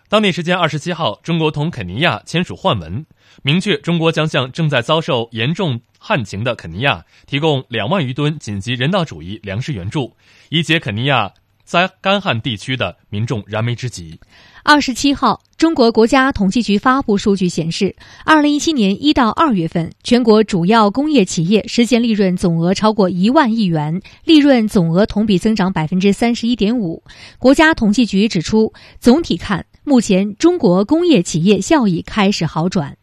[0.10, 3.06] 当地时间二十七号，中国同肯尼亚签署换文，
[3.43, 10.15] 明确中国将向正在遭受严重旱情的肯尼亚提供两万余吨紧急人道主义粮食援助，
[10.50, 11.32] 以解肯尼亚
[11.63, 14.19] 灾干旱地区的民众燃眉之急。
[14.63, 17.95] 二十七号，中国国家统计局发布数据显示，
[18.26, 27.02] 二零一七年一到二月份，全国主要工业企业实现利润总额超过一万亿元，利润总额同比增长百分之三十一点五。
[27.39, 29.65] 国家统计局指出，总体看。
[29.86, 32.97] 目前，中国工业企业效益开始好转。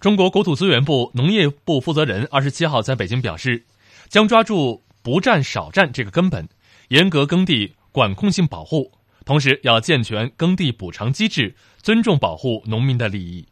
[0.00, 3.64] 中国国土资源部农业部负责人二十七号在北京表示，
[4.08, 6.48] 将抓住“不占少占”这个根本，
[6.90, 8.92] 严格耕地管控性保护，
[9.24, 13.44] 同时要健全耕地补偿机制，尊重保护农民的利益。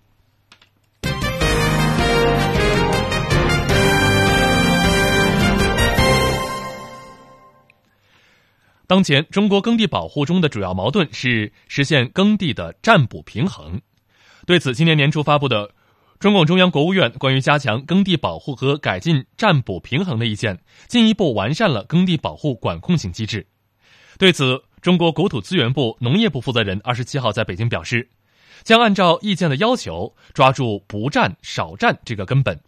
[8.87, 13.81] 当前，中国耕地保护中的主要矛盾是实现耕地的占补平衡。
[14.47, 15.73] 对此，今年年初发布的
[16.19, 23.47] 中共中央国务院关于加强耕地保护和改进占补平衡的意见，进一步完善了耕地保护管控性机制。
[24.19, 28.09] 对此，中国国土资源部农业部负责人二十七号在北京表示，
[28.63, 32.59] 将按照意见的要求，抓住不占少占这个根本。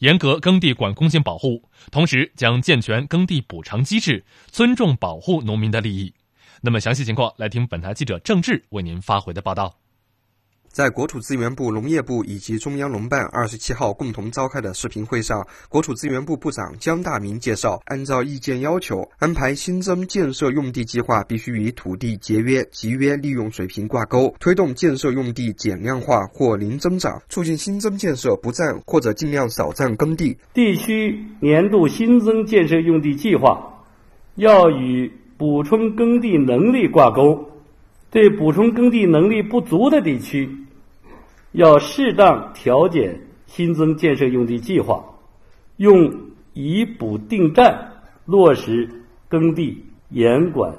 [0.00, 6.12] 严格耕地管控性保护，同时将健全耕地补偿机制，尊重保护农民的利益。
[6.60, 9.74] 那么详细情况，来听本台记者郑智为您发回的报道。
[10.70, 30.36] 在国土资源部、农业部以及中央农办二十七号共同召开的视频会上，国土资源部部长姜大明介绍，按照意见要求，安排新增建设用地计划必须与土地节约集约利用水平挂钩，推动建设用地减量化或零增长，促进新增建设不占或者尽量少占耕地。
[30.54, 33.84] 地区年度新增建设用地计划
[34.36, 37.48] 要与补充耕地能力挂钩，
[38.10, 40.48] 对补充耕地能力不足的地区。
[41.52, 45.02] 要适当调减新增建设用地计划，
[45.76, 46.12] 用
[46.52, 47.92] 以补定占，
[48.26, 48.88] 落实
[49.28, 50.72] 耕地严管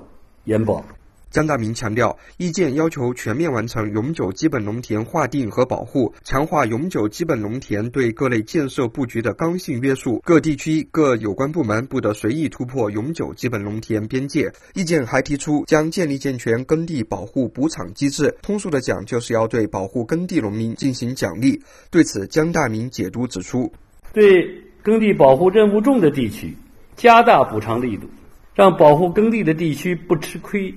[0.46, 0.84] 严保。
[1.32, 10.20] 江大明强调，意见要求全面完成永久基本农田划定和保护，强化永久基本农田对各类建设布局的刚性约束。
[10.26, 14.52] 各地区各有关部门不得随意突破永久基本农田边界。
[14.74, 21.62] 意见还提出，将建立健全耕地保护补偿机制，通俗的讲，就是要对保护耕地农民进行奖励。
[21.92, 23.72] 对此，江大明解读指出，
[24.14, 26.58] 对耕地保护任务重的地区，
[26.96, 28.08] 加大补偿力度，
[28.56, 30.74] 让保护耕地的地区不吃亏。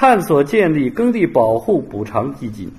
[0.00, 2.72] 探索建立耕地保护补偿基金，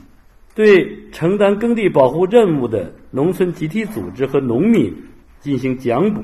[0.55, 4.91] 对承担耕地保护任务的农村集体组织和农民
[5.39, 6.23] 进行奖补，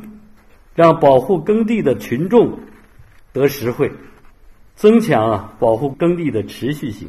[0.73, 2.57] 让保护耕地的群众
[3.31, 3.91] 得实惠，
[4.75, 7.07] 增强啊保护耕地的持续性。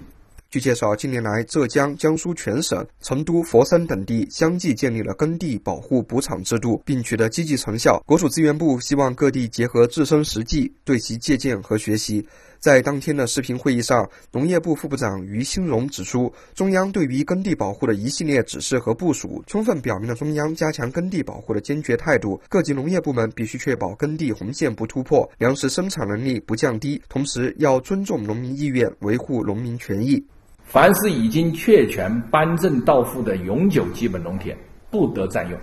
[0.51, 8.03] 据介绍，近年来，浙江、江苏全省、成都、佛山等地相继建立了耕地保护补偿制度，并取得积极成效。
[8.07, 12.27] 国土资源部希望各地结合自身实际，对其借鉴和学习。
[12.59, 22.41] 在当天的视频会议上，农业部副部长于兴荣指出，中央对于耕地保护的一系列指示和部署，充分表明了中央加强耕地保护的坚决态度。
[22.49, 30.23] 各级农业部门必须确保耕地红线不突破，粮食生产能力不降低，同时要尊重农民意愿，维护农民权益。
[30.65, 34.57] 凡是已经确权颁证到户的永久基本农田，
[34.91, 35.59] 不得占用，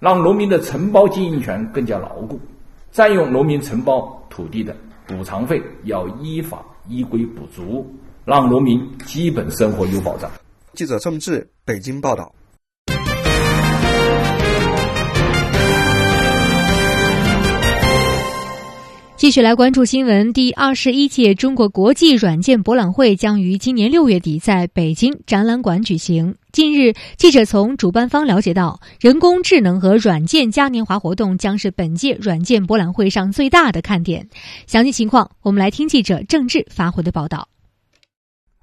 [0.00, 2.40] 让农民的承包经营权更加牢固。
[2.92, 7.86] 占用农民承包土地的补偿费要依法依规补足，
[8.24, 10.30] 让农民基本生活有保障。
[10.72, 12.34] 记者郑志北京报道。
[19.16, 20.32] 继续来关注新闻。
[20.32, 26.34] 第二十一届中国国际软件博览会将于今年六月底在北京展览馆举行。
[26.50, 34.28] 近日，记者从主办方了解到，人工智能和软件嘉年华活动将是本届软件博览会上最大的看点。
[34.66, 37.48] 详细情况，我们来听记者郑智发回的报道。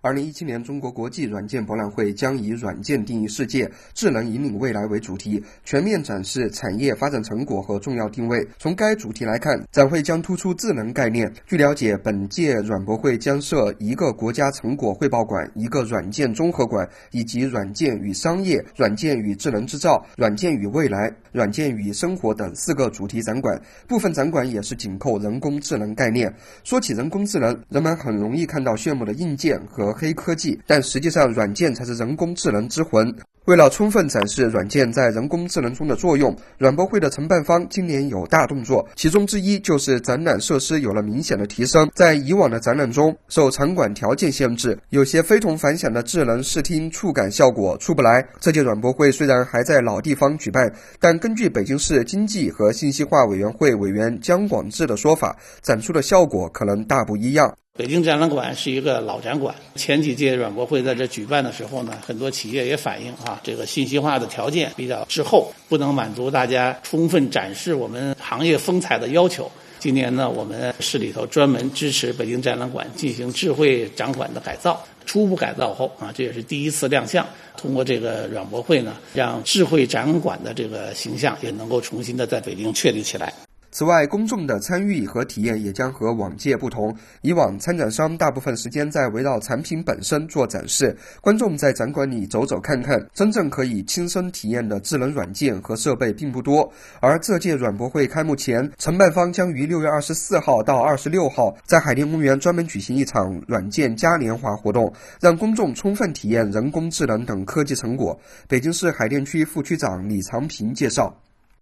[0.04, 8.48] 二零一七年中国国际软件博览会将以“软件定义世界，智能引领未来”为主题，全面展示产业发展成果和重要定位。
[8.58, 11.32] 从该主题来看，展会将突出智能概念。
[11.46, 23.62] 据了解，本届软博会将设一个国家成果汇报馆、一个软件综合馆，以及软件与商业、软件与智能制造、软件与未来、软件与生活等四个主题展馆。
[23.88, 26.34] 部分展馆也是紧扣人工智能概念。
[26.64, 33.14] 说起人工智能，人们很容易看到炫目的硬件和黑科技，但实际上，软件才是人工智能之魂。
[33.46, 41.90] 为了充分展示软件在人工智能中的作用，软博会的承办方今年有大动作，其中之一就是展览设施有了明显的提升。
[41.96, 48.24] 在以往的展览中，受场馆条件限制，有些非同凡响的智能视听触感效果出不来。
[48.40, 57.52] 这届软博会虽然还在老地方举办，但根据北京市经济和信息化委员会委员姜广智的说法，展出的效果可能大不一样。
[57.82, 69.52] 北京展览馆是一个老展馆，前几届软博会在这举办的时候呢，很多企业也反映啊，这个信息化的条件比较滞后，不能满足大家充分展示我们行业风采的要求。
[69.80, 77.26] 今年呢，我们市里头专门支持北京展览馆进行智慧展馆的改造，初步改造后啊，这也是第一次亮相。
[77.58, 83.34] 通过这个软博会呢，让智慧展馆的这个形象也能够重新的在北京确立起来。
[83.72, 86.94] 此外，公众的参与和体验也将和往届不同。
[87.22, 96.70] 以往，参展商大部分时间在围绕产品本身做展示，观众在展馆里走走看看，真正可以亲身体验的智能软件和设备并不多。
[97.00, 108.20] 而这届软博会开幕前，承办方将于六月二十四号到二十六号在海淀公园专门举行一场软件嘉年华活动，让公众充分体验人工智能等科技成果。
[108.50, 111.16] 北京市海淀区副区长李长平介绍。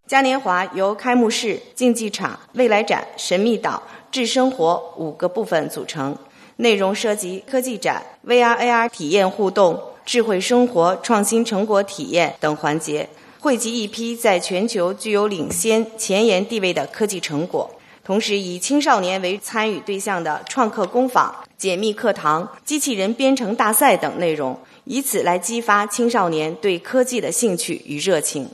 [0.09, 6.17] 嘉年华由开幕式、竞技场、未来展、神秘岛、智生活五个部分组成，
[6.55, 13.07] 内容涉及科技展、VR、AR 体验互动、智慧生活、创新成果体验等环节，
[13.39, 17.69] 汇集一批在全球具有领先前沿地位的科技成果，
[18.03, 28.49] 同时以青少年为参与对象的创客工坊、解密课堂、机器人编程大赛等内容，以此来激发青少年对科技的兴趣与热情。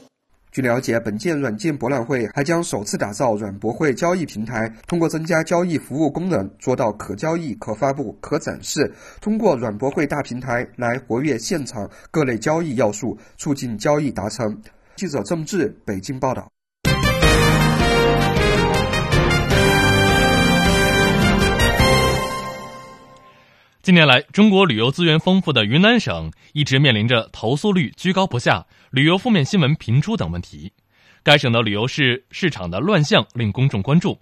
[0.56, 8.90] 据了解，本届软件博览会还将首次打造软博会交易平台，通过增加交易服务功能，做到可交易、可发布、可展示。
[9.20, 14.58] 通过软博会大平台来活跃现场各类交易要素，促进交易达成。
[14.96, 16.55] 记者郑智北京报道。
[23.86, 30.74] 近年来，中国旅游资源丰富的云南省一直面临着投诉率居高不下、旅游负面新闻频出等问题。
[31.22, 34.20] 该省的旅游市市场的乱象令公众关注。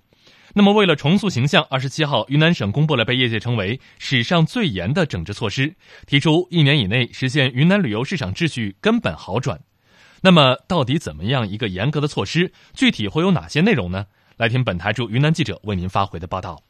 [0.54, 5.73] 那么，为了重塑形象，二十七号，云南省公布了被业界称为史上最严的整治措施，
[6.06, 9.62] 提出一年以内实现云南旅游市场秩序根本好转。
[10.23, 12.52] 那么，到底怎么样一个严格的措施？
[12.73, 14.08] 具体会有哪些内容呢？
[14.36, 16.62] 来听本台驻云南记者为您发回的报道。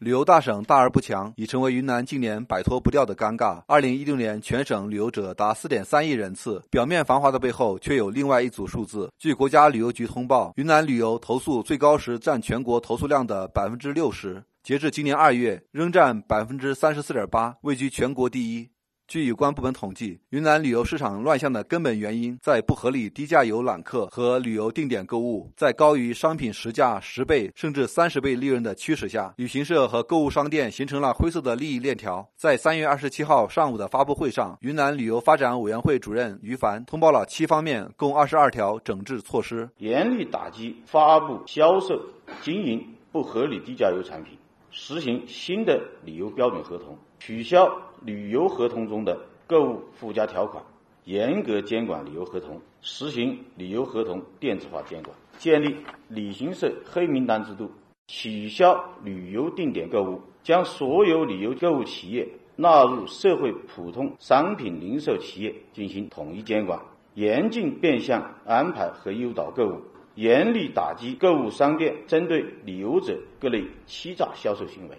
[0.00, 3.62] 旅游大省大而不强，已成为云南近年摆脱不掉的尴尬。
[3.66, 9.10] 二零一六年全省旅游者达四点三亿人次，表面繁华的背后却有另外一组数字。
[9.18, 18.70] 据国家旅游局通报，云南旅游投诉最高时占全国投诉量的百分之六十，截至今年二月，仍占百分之三十四点八，位居全国第一。
[19.10, 32.24] 据有关部门统计，云南旅游市场乱象的根本原因在不合理低价游揽客和旅游定点购物，在高于商品实价十倍甚至三十倍利润的驱使下，旅行社和购物商店形成了灰色的利益链条。
[32.36, 42.00] 在三月二十七号上午的发布会上，云南旅游发展委员会主任于凡通报了七方面共二十二条整治措施，严厉打击发布、销售、
[42.42, 44.38] 经营不合理低价游产品，
[44.70, 47.70] 实行新的旅游标准合同，取消。
[48.02, 49.14] 旅游合同中的
[49.46, 50.64] 购物附加条款，
[51.04, 55.76] 严格监管旅游合同，实行旅游合同电子化监管，建立
[56.08, 57.70] 旅行社黑名单制度，
[58.06, 66.80] 取消旅游定点购物，将所有旅游购物企业纳入社会普通商品零售企业进行统一监管，
[67.12, 69.82] 严禁变相安排和诱导购物，
[70.14, 74.96] 严厉打击购物商店针对旅游者各类欺诈销售行为。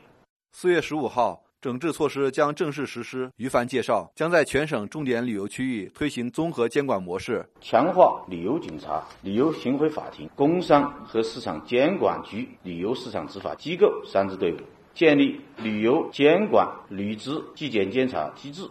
[0.52, 1.42] 四月十五号。
[1.62, 3.32] 整治措施将正式实施。
[3.38, 14.58] 于凡介绍，将在全省重点旅游区域推行综合监管模式，强化旅游警察、旅游巡回法庭、工商和市场监管局、旅游市场执法机构三支队伍，
[14.96, 18.64] 建立旅游监管履职纪检监察机制。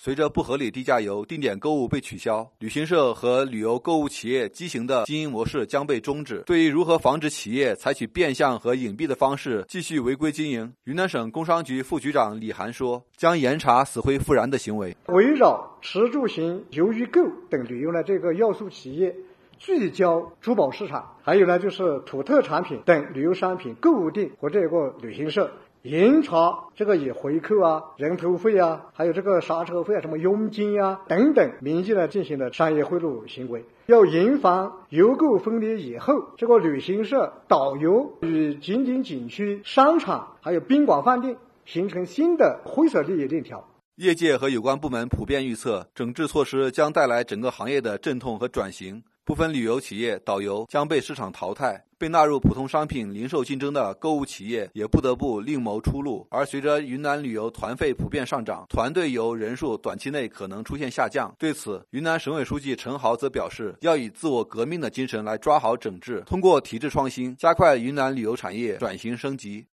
[0.00, 6.40] 随着不合理低价游、定点购物被取消，旅行社和旅游购物企业畸形的经营模式将被终止。
[6.46, 17.20] 对于如何防止企业采取变相和隐蔽的方式继续违规经营，云南省工商局副局长李涵说：“将严查死灰复燃的行为，围绕吃住行游娱购
[17.50, 19.12] 等旅游的这个要素企业，
[19.58, 25.50] 聚焦珠宝市场，还有呢就是土特产品等旅游商品购物店和这个旅行社。”
[25.82, 43.64] 严查这个以回扣啊、人头费啊，还有这个刹车费啊、什么佣金啊等等名义呢进行的商业贿赂行为，要严防游购分离以后，这个旅行社、导游与景点景区、商场还有宾馆饭店形成新的灰色利益链条。
[43.96, 49.02] 业界和有关部门普遍预测，整治措施将带来整个行业的阵痛和转型。
[49.24, 56.26] 部分旅游企业、导游将被市场淘汰，被纳入普通商品零售竞争的购物企业也不得不另谋出路。
[56.30, 61.34] 而随着云南旅游团费普遍上涨，团队游人数短期内可能出现下降。
[61.38, 69.66] 对此，云南省委书记陈豪则表示，要以自我革命的精神来抓好整治，通过体制创新，加快云南旅游产业转型升级。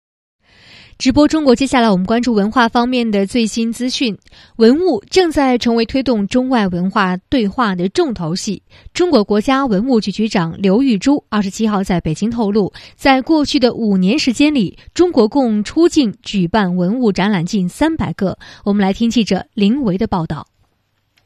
[0.98, 4.16] 直播中国，接下来我们关注文化方面的最新资讯。
[4.56, 8.62] 文物正在成为推动中外文化对话的重头戏。
[8.94, 18.38] 中国国家文物局局长刘玉珠二十七号在北京透露，在过去的五年时间里，中国共出境举办文物展览近三百个。
[18.64, 20.46] 我们来听记者林维的报道。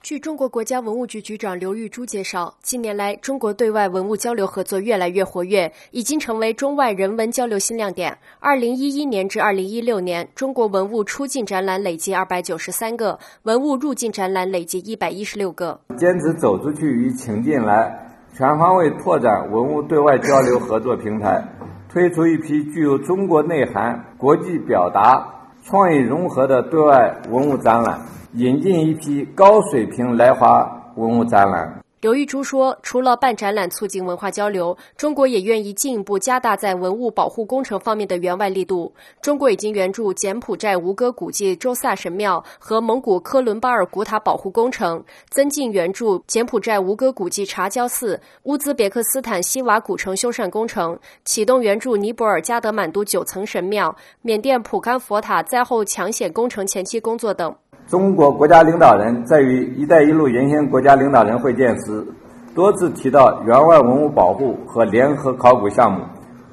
[0.07, 8.17] 据中国国家文物局局长刘玉珠介绍，近年来中国对外文物交流合作越来越活跃，已经成为中外人文交流新亮点。
[8.39, 15.81] 二零一一年至二零一六年，中国文物出境展览累计二百九十三个，文物入境展览累计一百一十六个。
[15.97, 17.93] 坚持走出去与请进来，
[18.33, 21.43] 全方位拓展文物对外交流合作平台，
[21.89, 28.01] 推出一批具有中国内涵、国际表达、创意融合的对外文物展览。
[28.37, 31.83] 引进一批高水平来华文物展览。
[32.03, 38.93] 刘玉珠说：“除了办展览促进文化交流，中国也愿意进一步加大在文物保护工程方面的援外力度。
[39.23, 57.53] 中国已经援助柬埔寨吴哥古迹周萨神庙和蒙古科伦巴尔古塔保护工程，增进援助柬埔寨吴哥古迹查焦寺、乌兹别克斯坦西瓦古城修缮工程，启动援助尼泊尔加德满都九层神庙、缅甸普甘佛塔灾后抢险工程前期工作等。”
[57.89, 62.05] 中国国家领导人在与“一带一路”沿线国家领导人会见时，
[62.53, 66.01] 多次提到援外文物保护和联合考古项目。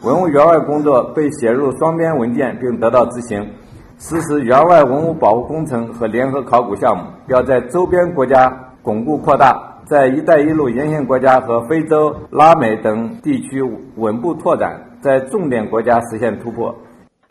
[0.03, 3.43] 文物援外工作被写入双边文件并得到执行。
[3.97, 13.59] 实施援外文物保护工程和联合考古项目，要在周边国家巩固扩大，在“一带一路”沿线国家和非洲、拉美等地区
[13.95, 16.75] 稳步拓展，在重点国家实现突破。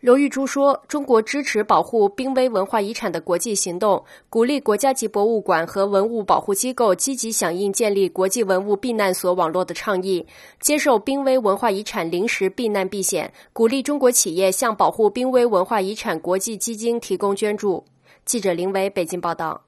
[0.03, 10.27] 刘玉珠说：“中国支持保护濒危文化遗产的国际行动，鼓励国家级博物馆和文物保护机构积极响应建立国际文物避难所网络的倡议，
[10.59, 17.85] 接受濒危文化遗产临时避难避险，鼓励中国企业向保护濒危文化遗产国际基金提供捐助。”
[18.27, 19.63] 记者林维北京报道。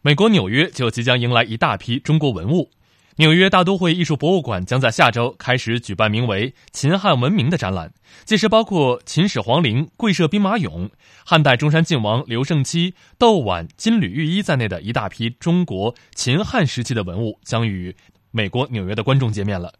[0.00, 2.70] 美国纽约就即将迎来一大批中国文物。
[3.16, 7.92] 纽约大都会艺术博物馆将在下周开始举办名为“秦汉文明”的展览，
[8.24, 10.90] 届时包括秦始皇陵、贵社兵马俑、
[11.24, 17.94] 汉代中山靖王刘胜七、窦碗、金缕玉衣在内的一大批中国秦汉时期的文物将与
[18.30, 19.74] 美国纽约的观众见面了。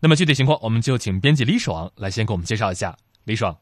[0.00, 2.96] 那么具体情况，我们就请编辑李爽来先给我们介绍一下。
[3.24, 3.58] 李爽。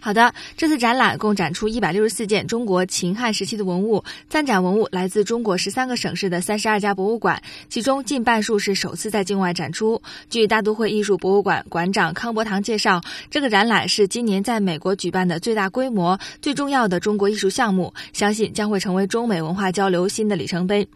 [0.00, 10.02] 好的，这次展览共展出一百六十四件中国秦汉时期的文物，参展文物来自中国十三个省市的三十二家博物馆，其中近半数是首次在境外展出。
[10.28, 20.88] 据大都会艺术博物馆馆长康伯堂介绍，这个展览是今年在美国举办的最大规模、最重要的中国艺术项目，相信将会成为中美文化交流新的里程碑。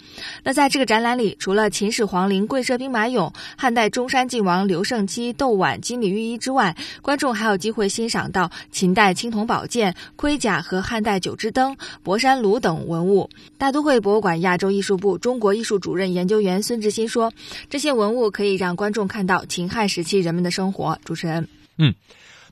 [0.43, 8.51] 那在这个展览里，除了秦始皇陵、贵社兵马俑、汉代中山靖王刘胜七、窦碗、金缕玉衣之外，观众还有机会欣赏到。
[8.77, 13.31] 秦代青铜宝剑、盔甲和汉代九支灯、博山炉等文物。
[13.57, 17.33] 大都会博物馆亚洲艺术部中国艺术主任研究员孙志新说
[17.71, 21.49] ：“这些文物可以让观众看到秦汉时期人们的生活。”主持人，
[21.79, 21.95] 嗯。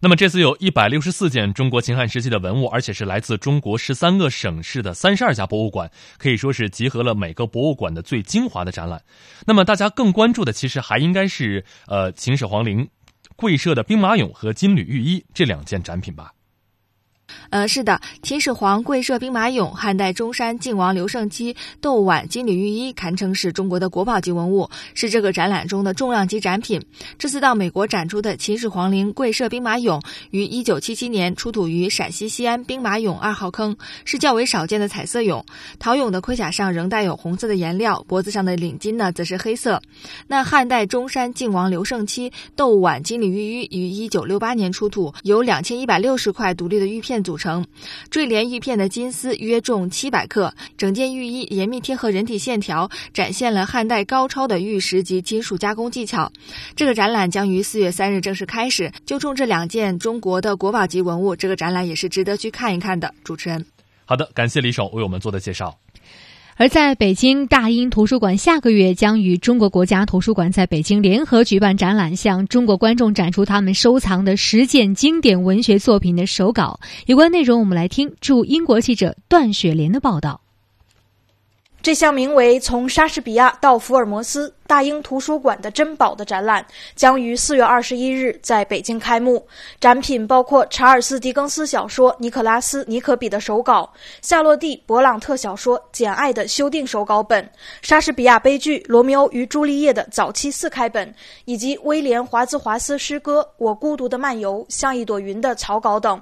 [0.01, 9.03] 那么这次有一百六十四件中国秦汉时期的文物，而且是来自中国十三个省市的三十二家博物馆，可以说是集合了每个博物馆的最精华的展览。
[9.47, 12.89] 那么大家更关注的，其实还应该是呃秦始皇陵
[13.37, 16.34] 贵社的兵马俑和金缕玉衣这两件展品吧。
[17.51, 26.83] 呃，是的，秦始皇贵社兵马俑、汉代中山靖王刘胜期斗碗金缕玉衣，堪称是中国的国宝级文物，是这个展览中的重量级展品。
[27.19, 35.45] 这次到美国展出的秦始皇陵贵社兵马俑，于一九七七年出土于陕西西安兵马俑二号坑，是较为少见的彩色俑。
[35.79, 39.81] 陶俑的盔甲上仍带有红色的颜料，脖子上的领巾呢则是黑色。
[40.27, 47.14] 那汉代中山靖王刘胜期斗碗金缕玉衣于一九六八年出土，有两千一百六十块独立的玉片。
[47.23, 47.65] 组成
[48.11, 56.31] 坠连玉片的金丝约重七百克，整件玉衣严密贴合人体线条，展现了汉代高超的玉石及金属加工技巧。
[56.75, 58.91] 这个展览将于四月三日正式开始。
[59.05, 63.13] 就冲这两件中国的国宝级文物，这个展览也是值得去看一看的。
[63.23, 63.65] 主持人，
[64.05, 65.79] 好的，感谢李爽为我们做的介绍。
[66.57, 76.79] 而在北京大英图书馆，下个月将与中国国家图书馆在北京联合举办展览，向中国观众展出他们收藏的十件经典文学作品的手稿。
[77.07, 80.44] 有关内容，我们来听驻英国记者段雪莲的报道。
[81.85, 86.65] 这项名为《从莎士比亚到福尔摩斯：大英图书馆的珍宝》的展览
[86.97, 89.47] 将于四月二十一日在北京开幕。
[89.79, 97.47] 展品包括查尔斯·狄更斯小说《尼可拉斯·尼可比》的手稿、夏洛蒂·勃朗特小说《简爱》的修订手稿本、
[97.83, 101.15] 莎士比亚悲剧《罗密欧与朱丽叶》的早期四开本，
[101.45, 106.19] 以及威廉·华兹华斯诗歌《我孤独的漫游》像一朵云的草稿等。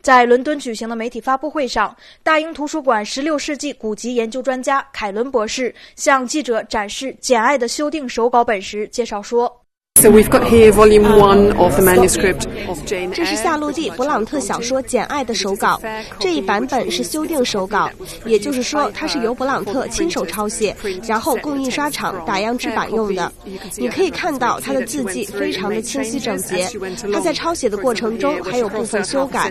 [0.00, 9.65] 在伦敦举行的媒体发布会上，大英图书馆十六世纪古籍研究专家凯伦博士向记者展示《简爱》的修订手稿本时介绍说。
[9.96, 15.80] So we've got here volume one of the manuscript of Jane 这是夏洛蒂·勃朗特小说《简爱》的手稿，
[16.20, 17.88] 这一版本是修订手稿，
[18.26, 20.76] 也就是说，它是由勃朗特亲手抄写，
[21.08, 23.32] 然后供印刷厂打样制版用的。
[23.78, 26.68] 你可以看到他的字迹非常的清晰整洁。
[27.10, 29.50] 他在抄写的过程中还有部分修改，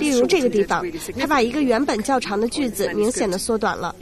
[0.00, 0.84] 例如这个地方，
[1.18, 3.94] 他把一个原本较长的句子明显的缩短了。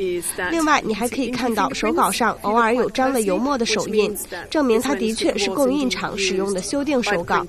[0.50, 4.16] 另外，你还可以看到手稿上偶尔有沾了油墨的手印，
[4.48, 5.81] 证明他的确是供印。
[5.88, 7.46] 厂使用的修订手稿。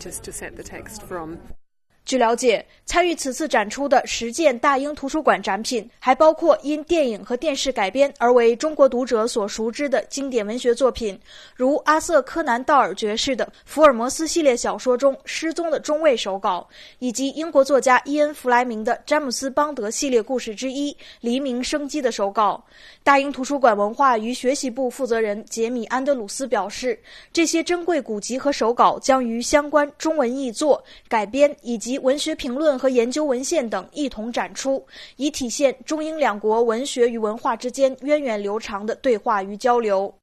[2.05, 11.17] 据了解，参与此次展出的十件大英图书馆展品，还包括因电影和电视改编而为中国读者所熟知的经典文学作品，
[11.55, 16.67] 如阿瑟·柯南·道尔爵士的《福尔摩斯》系列小说中失踪的中尉手稿，
[16.99, 22.61] 以及英国作家伊恩·弗莱明的詹姆斯·邦德系列故事之一《黎明生机》的手稿。
[23.03, 26.97] 大英图书馆文化与学习部负责人杰米·安德鲁斯表示，
[27.33, 34.81] 这些珍贵古籍和手稿将与相关中文译作、改编以及文学评论和研究文献等一同展出，
[35.17, 40.13] 以体现中英两国文学与文化之间源远流长的对话与交流。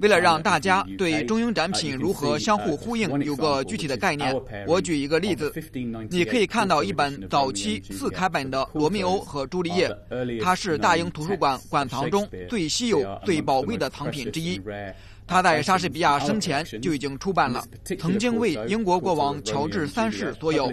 [0.00, 4.34] 为了让大家对中英展品如何相互呼应有个具体的概念，
[4.66, 5.52] 我举一个例子：
[6.10, 9.88] 你可以看到一本早期四开本的《罗密欧和朱丽叶》，
[10.42, 14.60] 它是大英图书馆馆藏中最稀有、最宝贵的藏品之一。
[15.30, 17.64] 他在莎士比亚生前就已经出版了，
[18.00, 20.72] 曾经为英国国王乔治三世所有。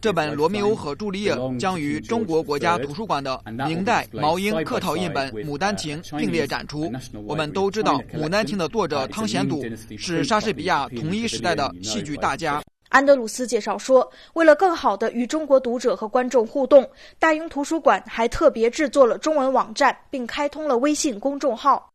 [0.00, 6.88] 这本《罗密欧和朱丽叶》将与中国国家图书馆的明代毛英客套印本《牡丹亭》并列展出。
[7.26, 9.64] 我们都知道，《牡丹亭》的作者汤显祖
[9.98, 12.62] 是莎士比亚同一时代的戏剧大家。
[12.90, 16.88] 安德鲁斯介绍说，为了更好地与中国读者和观众互动，
[17.18, 21.90] 大英图书馆还特别制作了中文网站，并开通了微信公众号。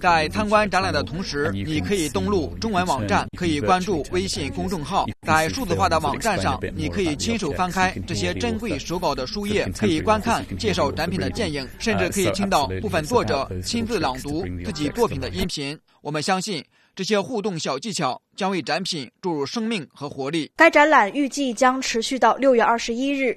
[0.00, 5.06] 在参观展览的同时，你可以登录中文网站，可以关注微信公众号。
[5.24, 15.78] 在数字化的网站上，你可以亲手翻开这些珍贵手稿的书页，可以观看介绍展品的电影，甚至可以听到部分作者亲自朗读自己作品的音频。
[16.02, 16.64] 我们相信。
[16.96, 20.48] 这些互动小技巧将为展品注入生命和活力。
[20.54, 23.36] 该展览预计将持续到六月二十一日。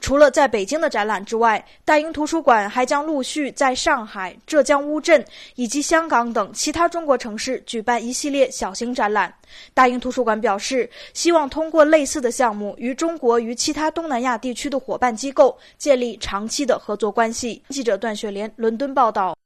[0.00, 5.22] 除了在北京的展览之外，大英图书馆还将陆续在上海、浙江乌镇
[5.56, 9.32] 以及香港等其他中国城市举办一系列小型展览。
[9.74, 17.62] 大英图书馆表示，希望通过类似的项目，与中国与其他东南亚地区的伙伴机构建立长期的合作关系。
[17.68, 19.36] 记者段雪莲伦敦报道。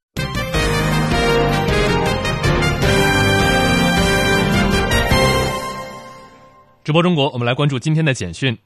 [6.84, 8.58] 直播中国，我们来关注今天的简讯。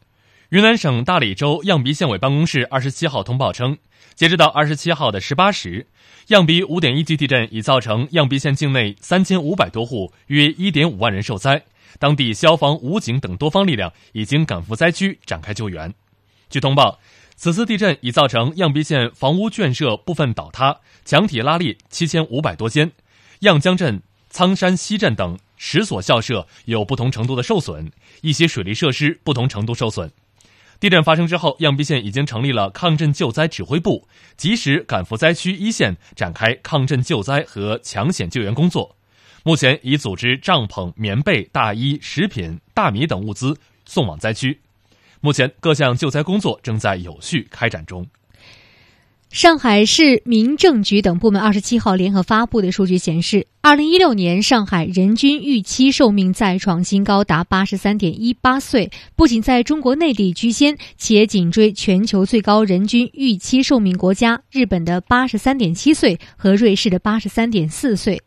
[0.50, 3.78] 云南省大理州漾濞县委办公室二十七号通报称，
[4.14, 5.88] 截止到二十七号的十八时，
[6.28, 11.64] 漾鼻五点一级地震已造成漾濞县境内三千五百多户、约一点五万人受灾。
[11.98, 15.92] 当地消防、武警等多方力量已经赶赴灾区展开救援。
[16.48, 17.00] 据通报，
[17.34, 22.92] 此次地震已造成漾濞县房屋圈舍部分倒塌，墙体拉裂七千五百多间。
[23.40, 27.90] 漾江镇、苍山西镇等十所校舍有不同程度的受损，
[28.20, 30.08] 一些水利设施不同程度受损。
[30.78, 34.06] 地震发生之后，漾濞县已经成立了抗震救灾指挥部，
[34.36, 38.94] 及时赶赴灾区一线，展开抗震救灾和抢险救援工作。
[39.42, 44.60] 目前已组织帐篷、棉被、大衣、食品、大米等物资送往灾区。
[45.20, 48.06] 目前各项救灾工作正在有序开展中。
[49.30, 68.22] 上海市民政局等部门二十七号联合发布的数据显示，二零一六年上海人均预期寿命再创新高，达八十三点一八岁，不仅在中国内地居先，且紧追全球最高人均预期寿命国家日本的八十三点七岁和瑞士的八十三点四岁。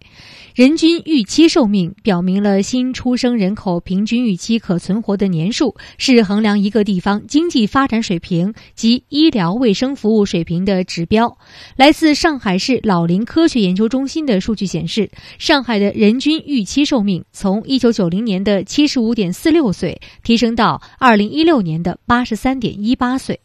[0.55, 11.37] 人均预期寿命表明了新出生人口平均预期可存活的年数，是衡量一个地方经济发展水平及医疗卫生服务水平的指标。
[11.77, 23.39] 来自上海市老龄科学研究中心的数据显示，上海的人均预期寿命从一九九零年的七十五点四六岁提升到二零一六年的八十三点一八岁。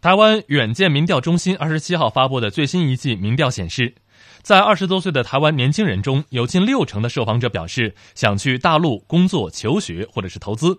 [0.00, 3.94] 台湾远见民调中心二十七号发布的最新一季民调显示。
[4.42, 10.78] 在二十多岁的台湾年轻人中，有近六成的受访者表示想去大陆工作、求学或者是投资。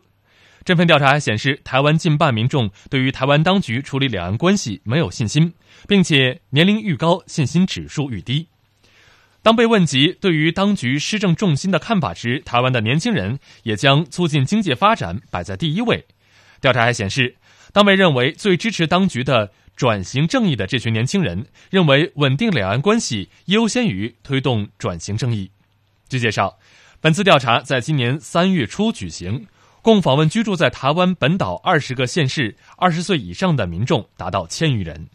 [0.63, 5.53] 这份调查还显示，台湾近半民众对于台湾当局处理两岸关系没有信心，
[5.85, 8.47] 并且年龄愈高，信心指数愈低。
[9.47, 16.05] 当被问及对于当局施政重心的看法时，台湾的年轻人也将促进经济发展摆在第一位。
[16.59, 17.33] 调查还显示，
[17.71, 19.49] 当被认为最支持当局的。
[19.77, 25.49] 转型正义的这群年轻人认为，稳定两岸关系优先于推动转型正义。
[26.09, 26.57] 据介绍，
[26.99, 29.45] 本次调查在今年三月初举行，
[29.81, 35.07] 共访问居住在台湾本岛二十个县市二十岁以上的民众达到千余人。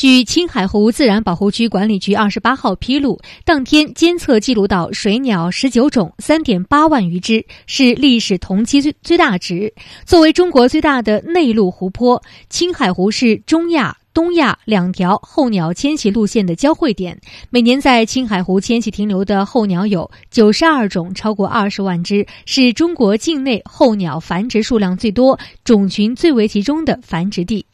[0.00, 9.74] 据青海湖自然保护区管理局二十八号披露，当天监测记录到水鸟十九种，三点八万余只，是历史同期最最大值。
[10.06, 17.20] 作为中国最大的内陆湖泊，青海湖是中亚、东亚两条候鸟迁徙路线的交汇点。
[17.50, 27.66] 每年在青海湖迁徙停留的候鸟有九十二种，超过二十万只，是中国境内候鸟繁殖数量最多、种群最为集中的繁殖地。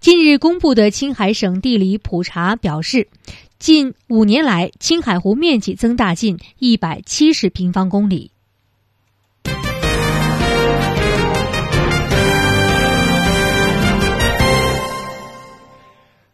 [0.00, 3.08] 近日公布的青海省地理普查表示，
[3.58, 8.30] 近五年来，青海湖面积增大近一百七十平方公里。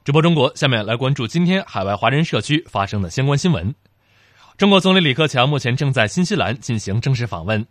[0.03, 3.73] 直播中国，下面来关注今天海外华人社区发生的相关新闻。
[4.57, 7.65] 中国总理李克强目前正在新西兰进行正式访问，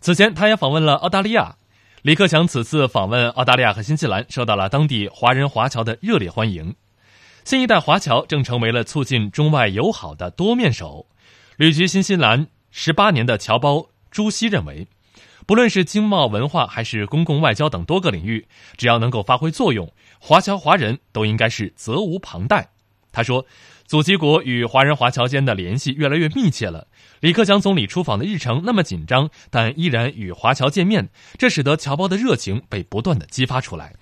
[0.00, 1.56] 此前他也访问了澳大利亚。
[2.06, 6.76] 李克强此次访问澳大利亚和新西兰，受到了当地华人华侨的热烈欢迎。
[7.42, 11.08] 新一代华侨正成为了促进中外友好的多面手。
[11.56, 14.86] 旅居新西兰十八年的侨胞朱熹认为，
[15.48, 18.46] 不论是经贸、文化还是公共外交等多个领域，
[18.76, 22.70] 只要能够发挥作用，华侨华人都应该是责无旁贷。
[23.10, 23.44] 他说。
[23.86, 26.88] 祖籍国与华人华侨间的联系越来越密切了。
[27.20, 31.08] 李克强总理出访的日程那么紧张，但依然与华侨见面，
[31.38, 33.94] 这使得侨胞的热情被不断的激发出来。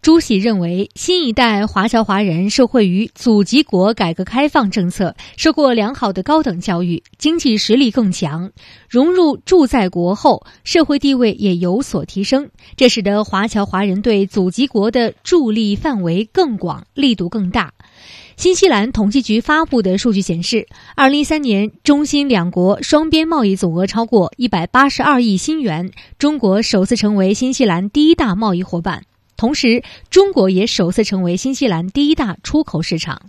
[0.00, 8.52] 朱喜认为，新一代华侨华人受惠于祖籍国改革开放政策，受过良好的高等教育，经济实力更强，
[8.88, 12.48] 融入驻在国后，社会地位也有所提升。
[12.76, 17.72] 这使得华侨华人对祖籍国的助力范围更广，力度更大。
[18.38, 29.02] 新西兰统计局发布的数据显示，二零一三年中新两国双边贸易总额超过一百八十二亿新元，中国首次成为新西兰第一大贸易伙伴。
[29.36, 33.22] 同时，中国也首次成为新西兰第一大出口市场。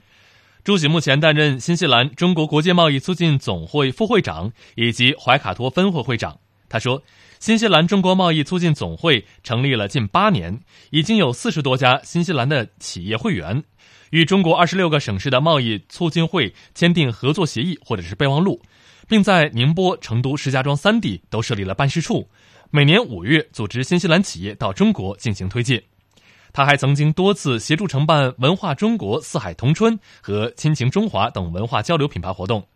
[0.64, 6.38] 朱喜目前担任新西兰中国国际贸易促进总会副会长以及怀卡托分会会长。
[6.70, 7.02] 他说，
[7.40, 10.60] 新西兰中国贸易促进总会成立了近八年，
[10.92, 13.64] 已经有四十多家新西兰的企业会员。
[14.12, 18.62] 与中国二十六个省市的贸易促进会签订合作协议或者是备忘录，
[19.08, 22.30] 并在宁波、成都、石家庄三地都设立了办事处，
[22.72, 25.84] 每年五月组织新西兰企业到中国进行推介。
[26.52, 32.68] 他还曾经多次协助承办“文化中国”“四海同春”和“亲情中华”等文化交流品牌活动。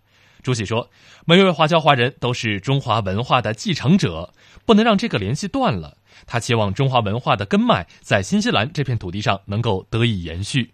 [0.43, 0.87] 朱喜说
[1.25, 4.31] ：“每位华侨华人都是中华文化的继承者，
[4.65, 5.97] 不能让这个联系断了。
[6.27, 10.69] 他期望中华文化的根脉在新西兰这片土地上能够得以延续。”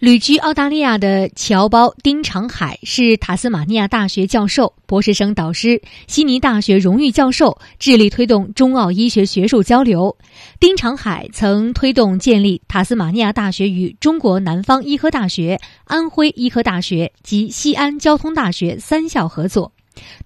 [0.00, 10.16] 旅居澳大利亚的侨胞丁长海是塔斯马尼亚大学教授、博士生导师、悉尼大学荣誉教授，致力推动中澳医学学术交流。
[10.58, 19.72] 丁长海曾推动建立塔斯马尼亚大学与中国南方医科大学、安徽医科大学及西安交通大学三校合作。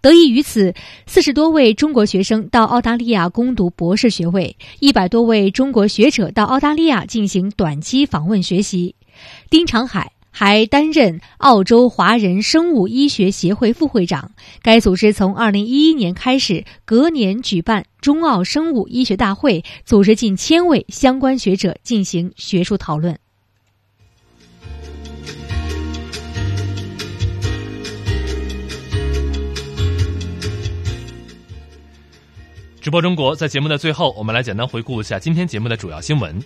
[0.01, 0.75] 得益于此，
[1.07, 8.95] 四十多位中国学生到澳大利亚攻读博士学位，一百多位中国学者到澳大利亚进行短期访问学习。
[9.51, 14.33] 丁长海还担任澳洲华人生物医学协会副会长。
[14.63, 23.19] 该组织从二零一一年开始，隔年举办中澳生物医学大会，组织近千位相关学者进行学术讨论。
[32.81, 36.41] 直播中国，在节目的最后，我们来简单回顾一下今天节目的主要新闻。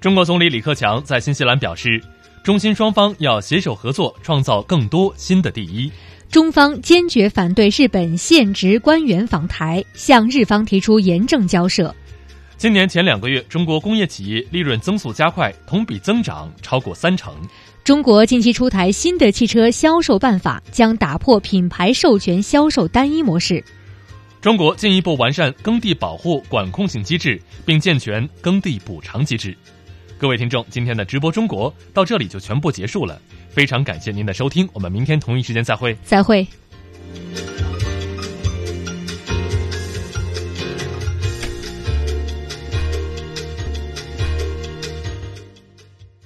[0.00, 2.00] 中国总理李克强在新西兰表示，
[2.44, 5.90] 中新双方要携手合作，创造更多新的第一。
[6.30, 11.92] 中方坚决反对日本现职官员访台，向日方提出严正交涉。
[12.56, 17.34] 今年前两个月，中国工业企业利润增速加快，同比增长超过三成。
[17.82, 23.62] 中国近期出台新的汽车销售办法，将打破品牌授权销售单一模式。
[24.40, 29.56] 中国进一步完善耕地保护管控性机制，并健全耕地补偿机制。
[30.18, 35.96] 各位听众，今天的直播中国到这里就全部结束了，非常感谢您的收听，我们明天同一时间再会。
[36.02, 36.44] 再会。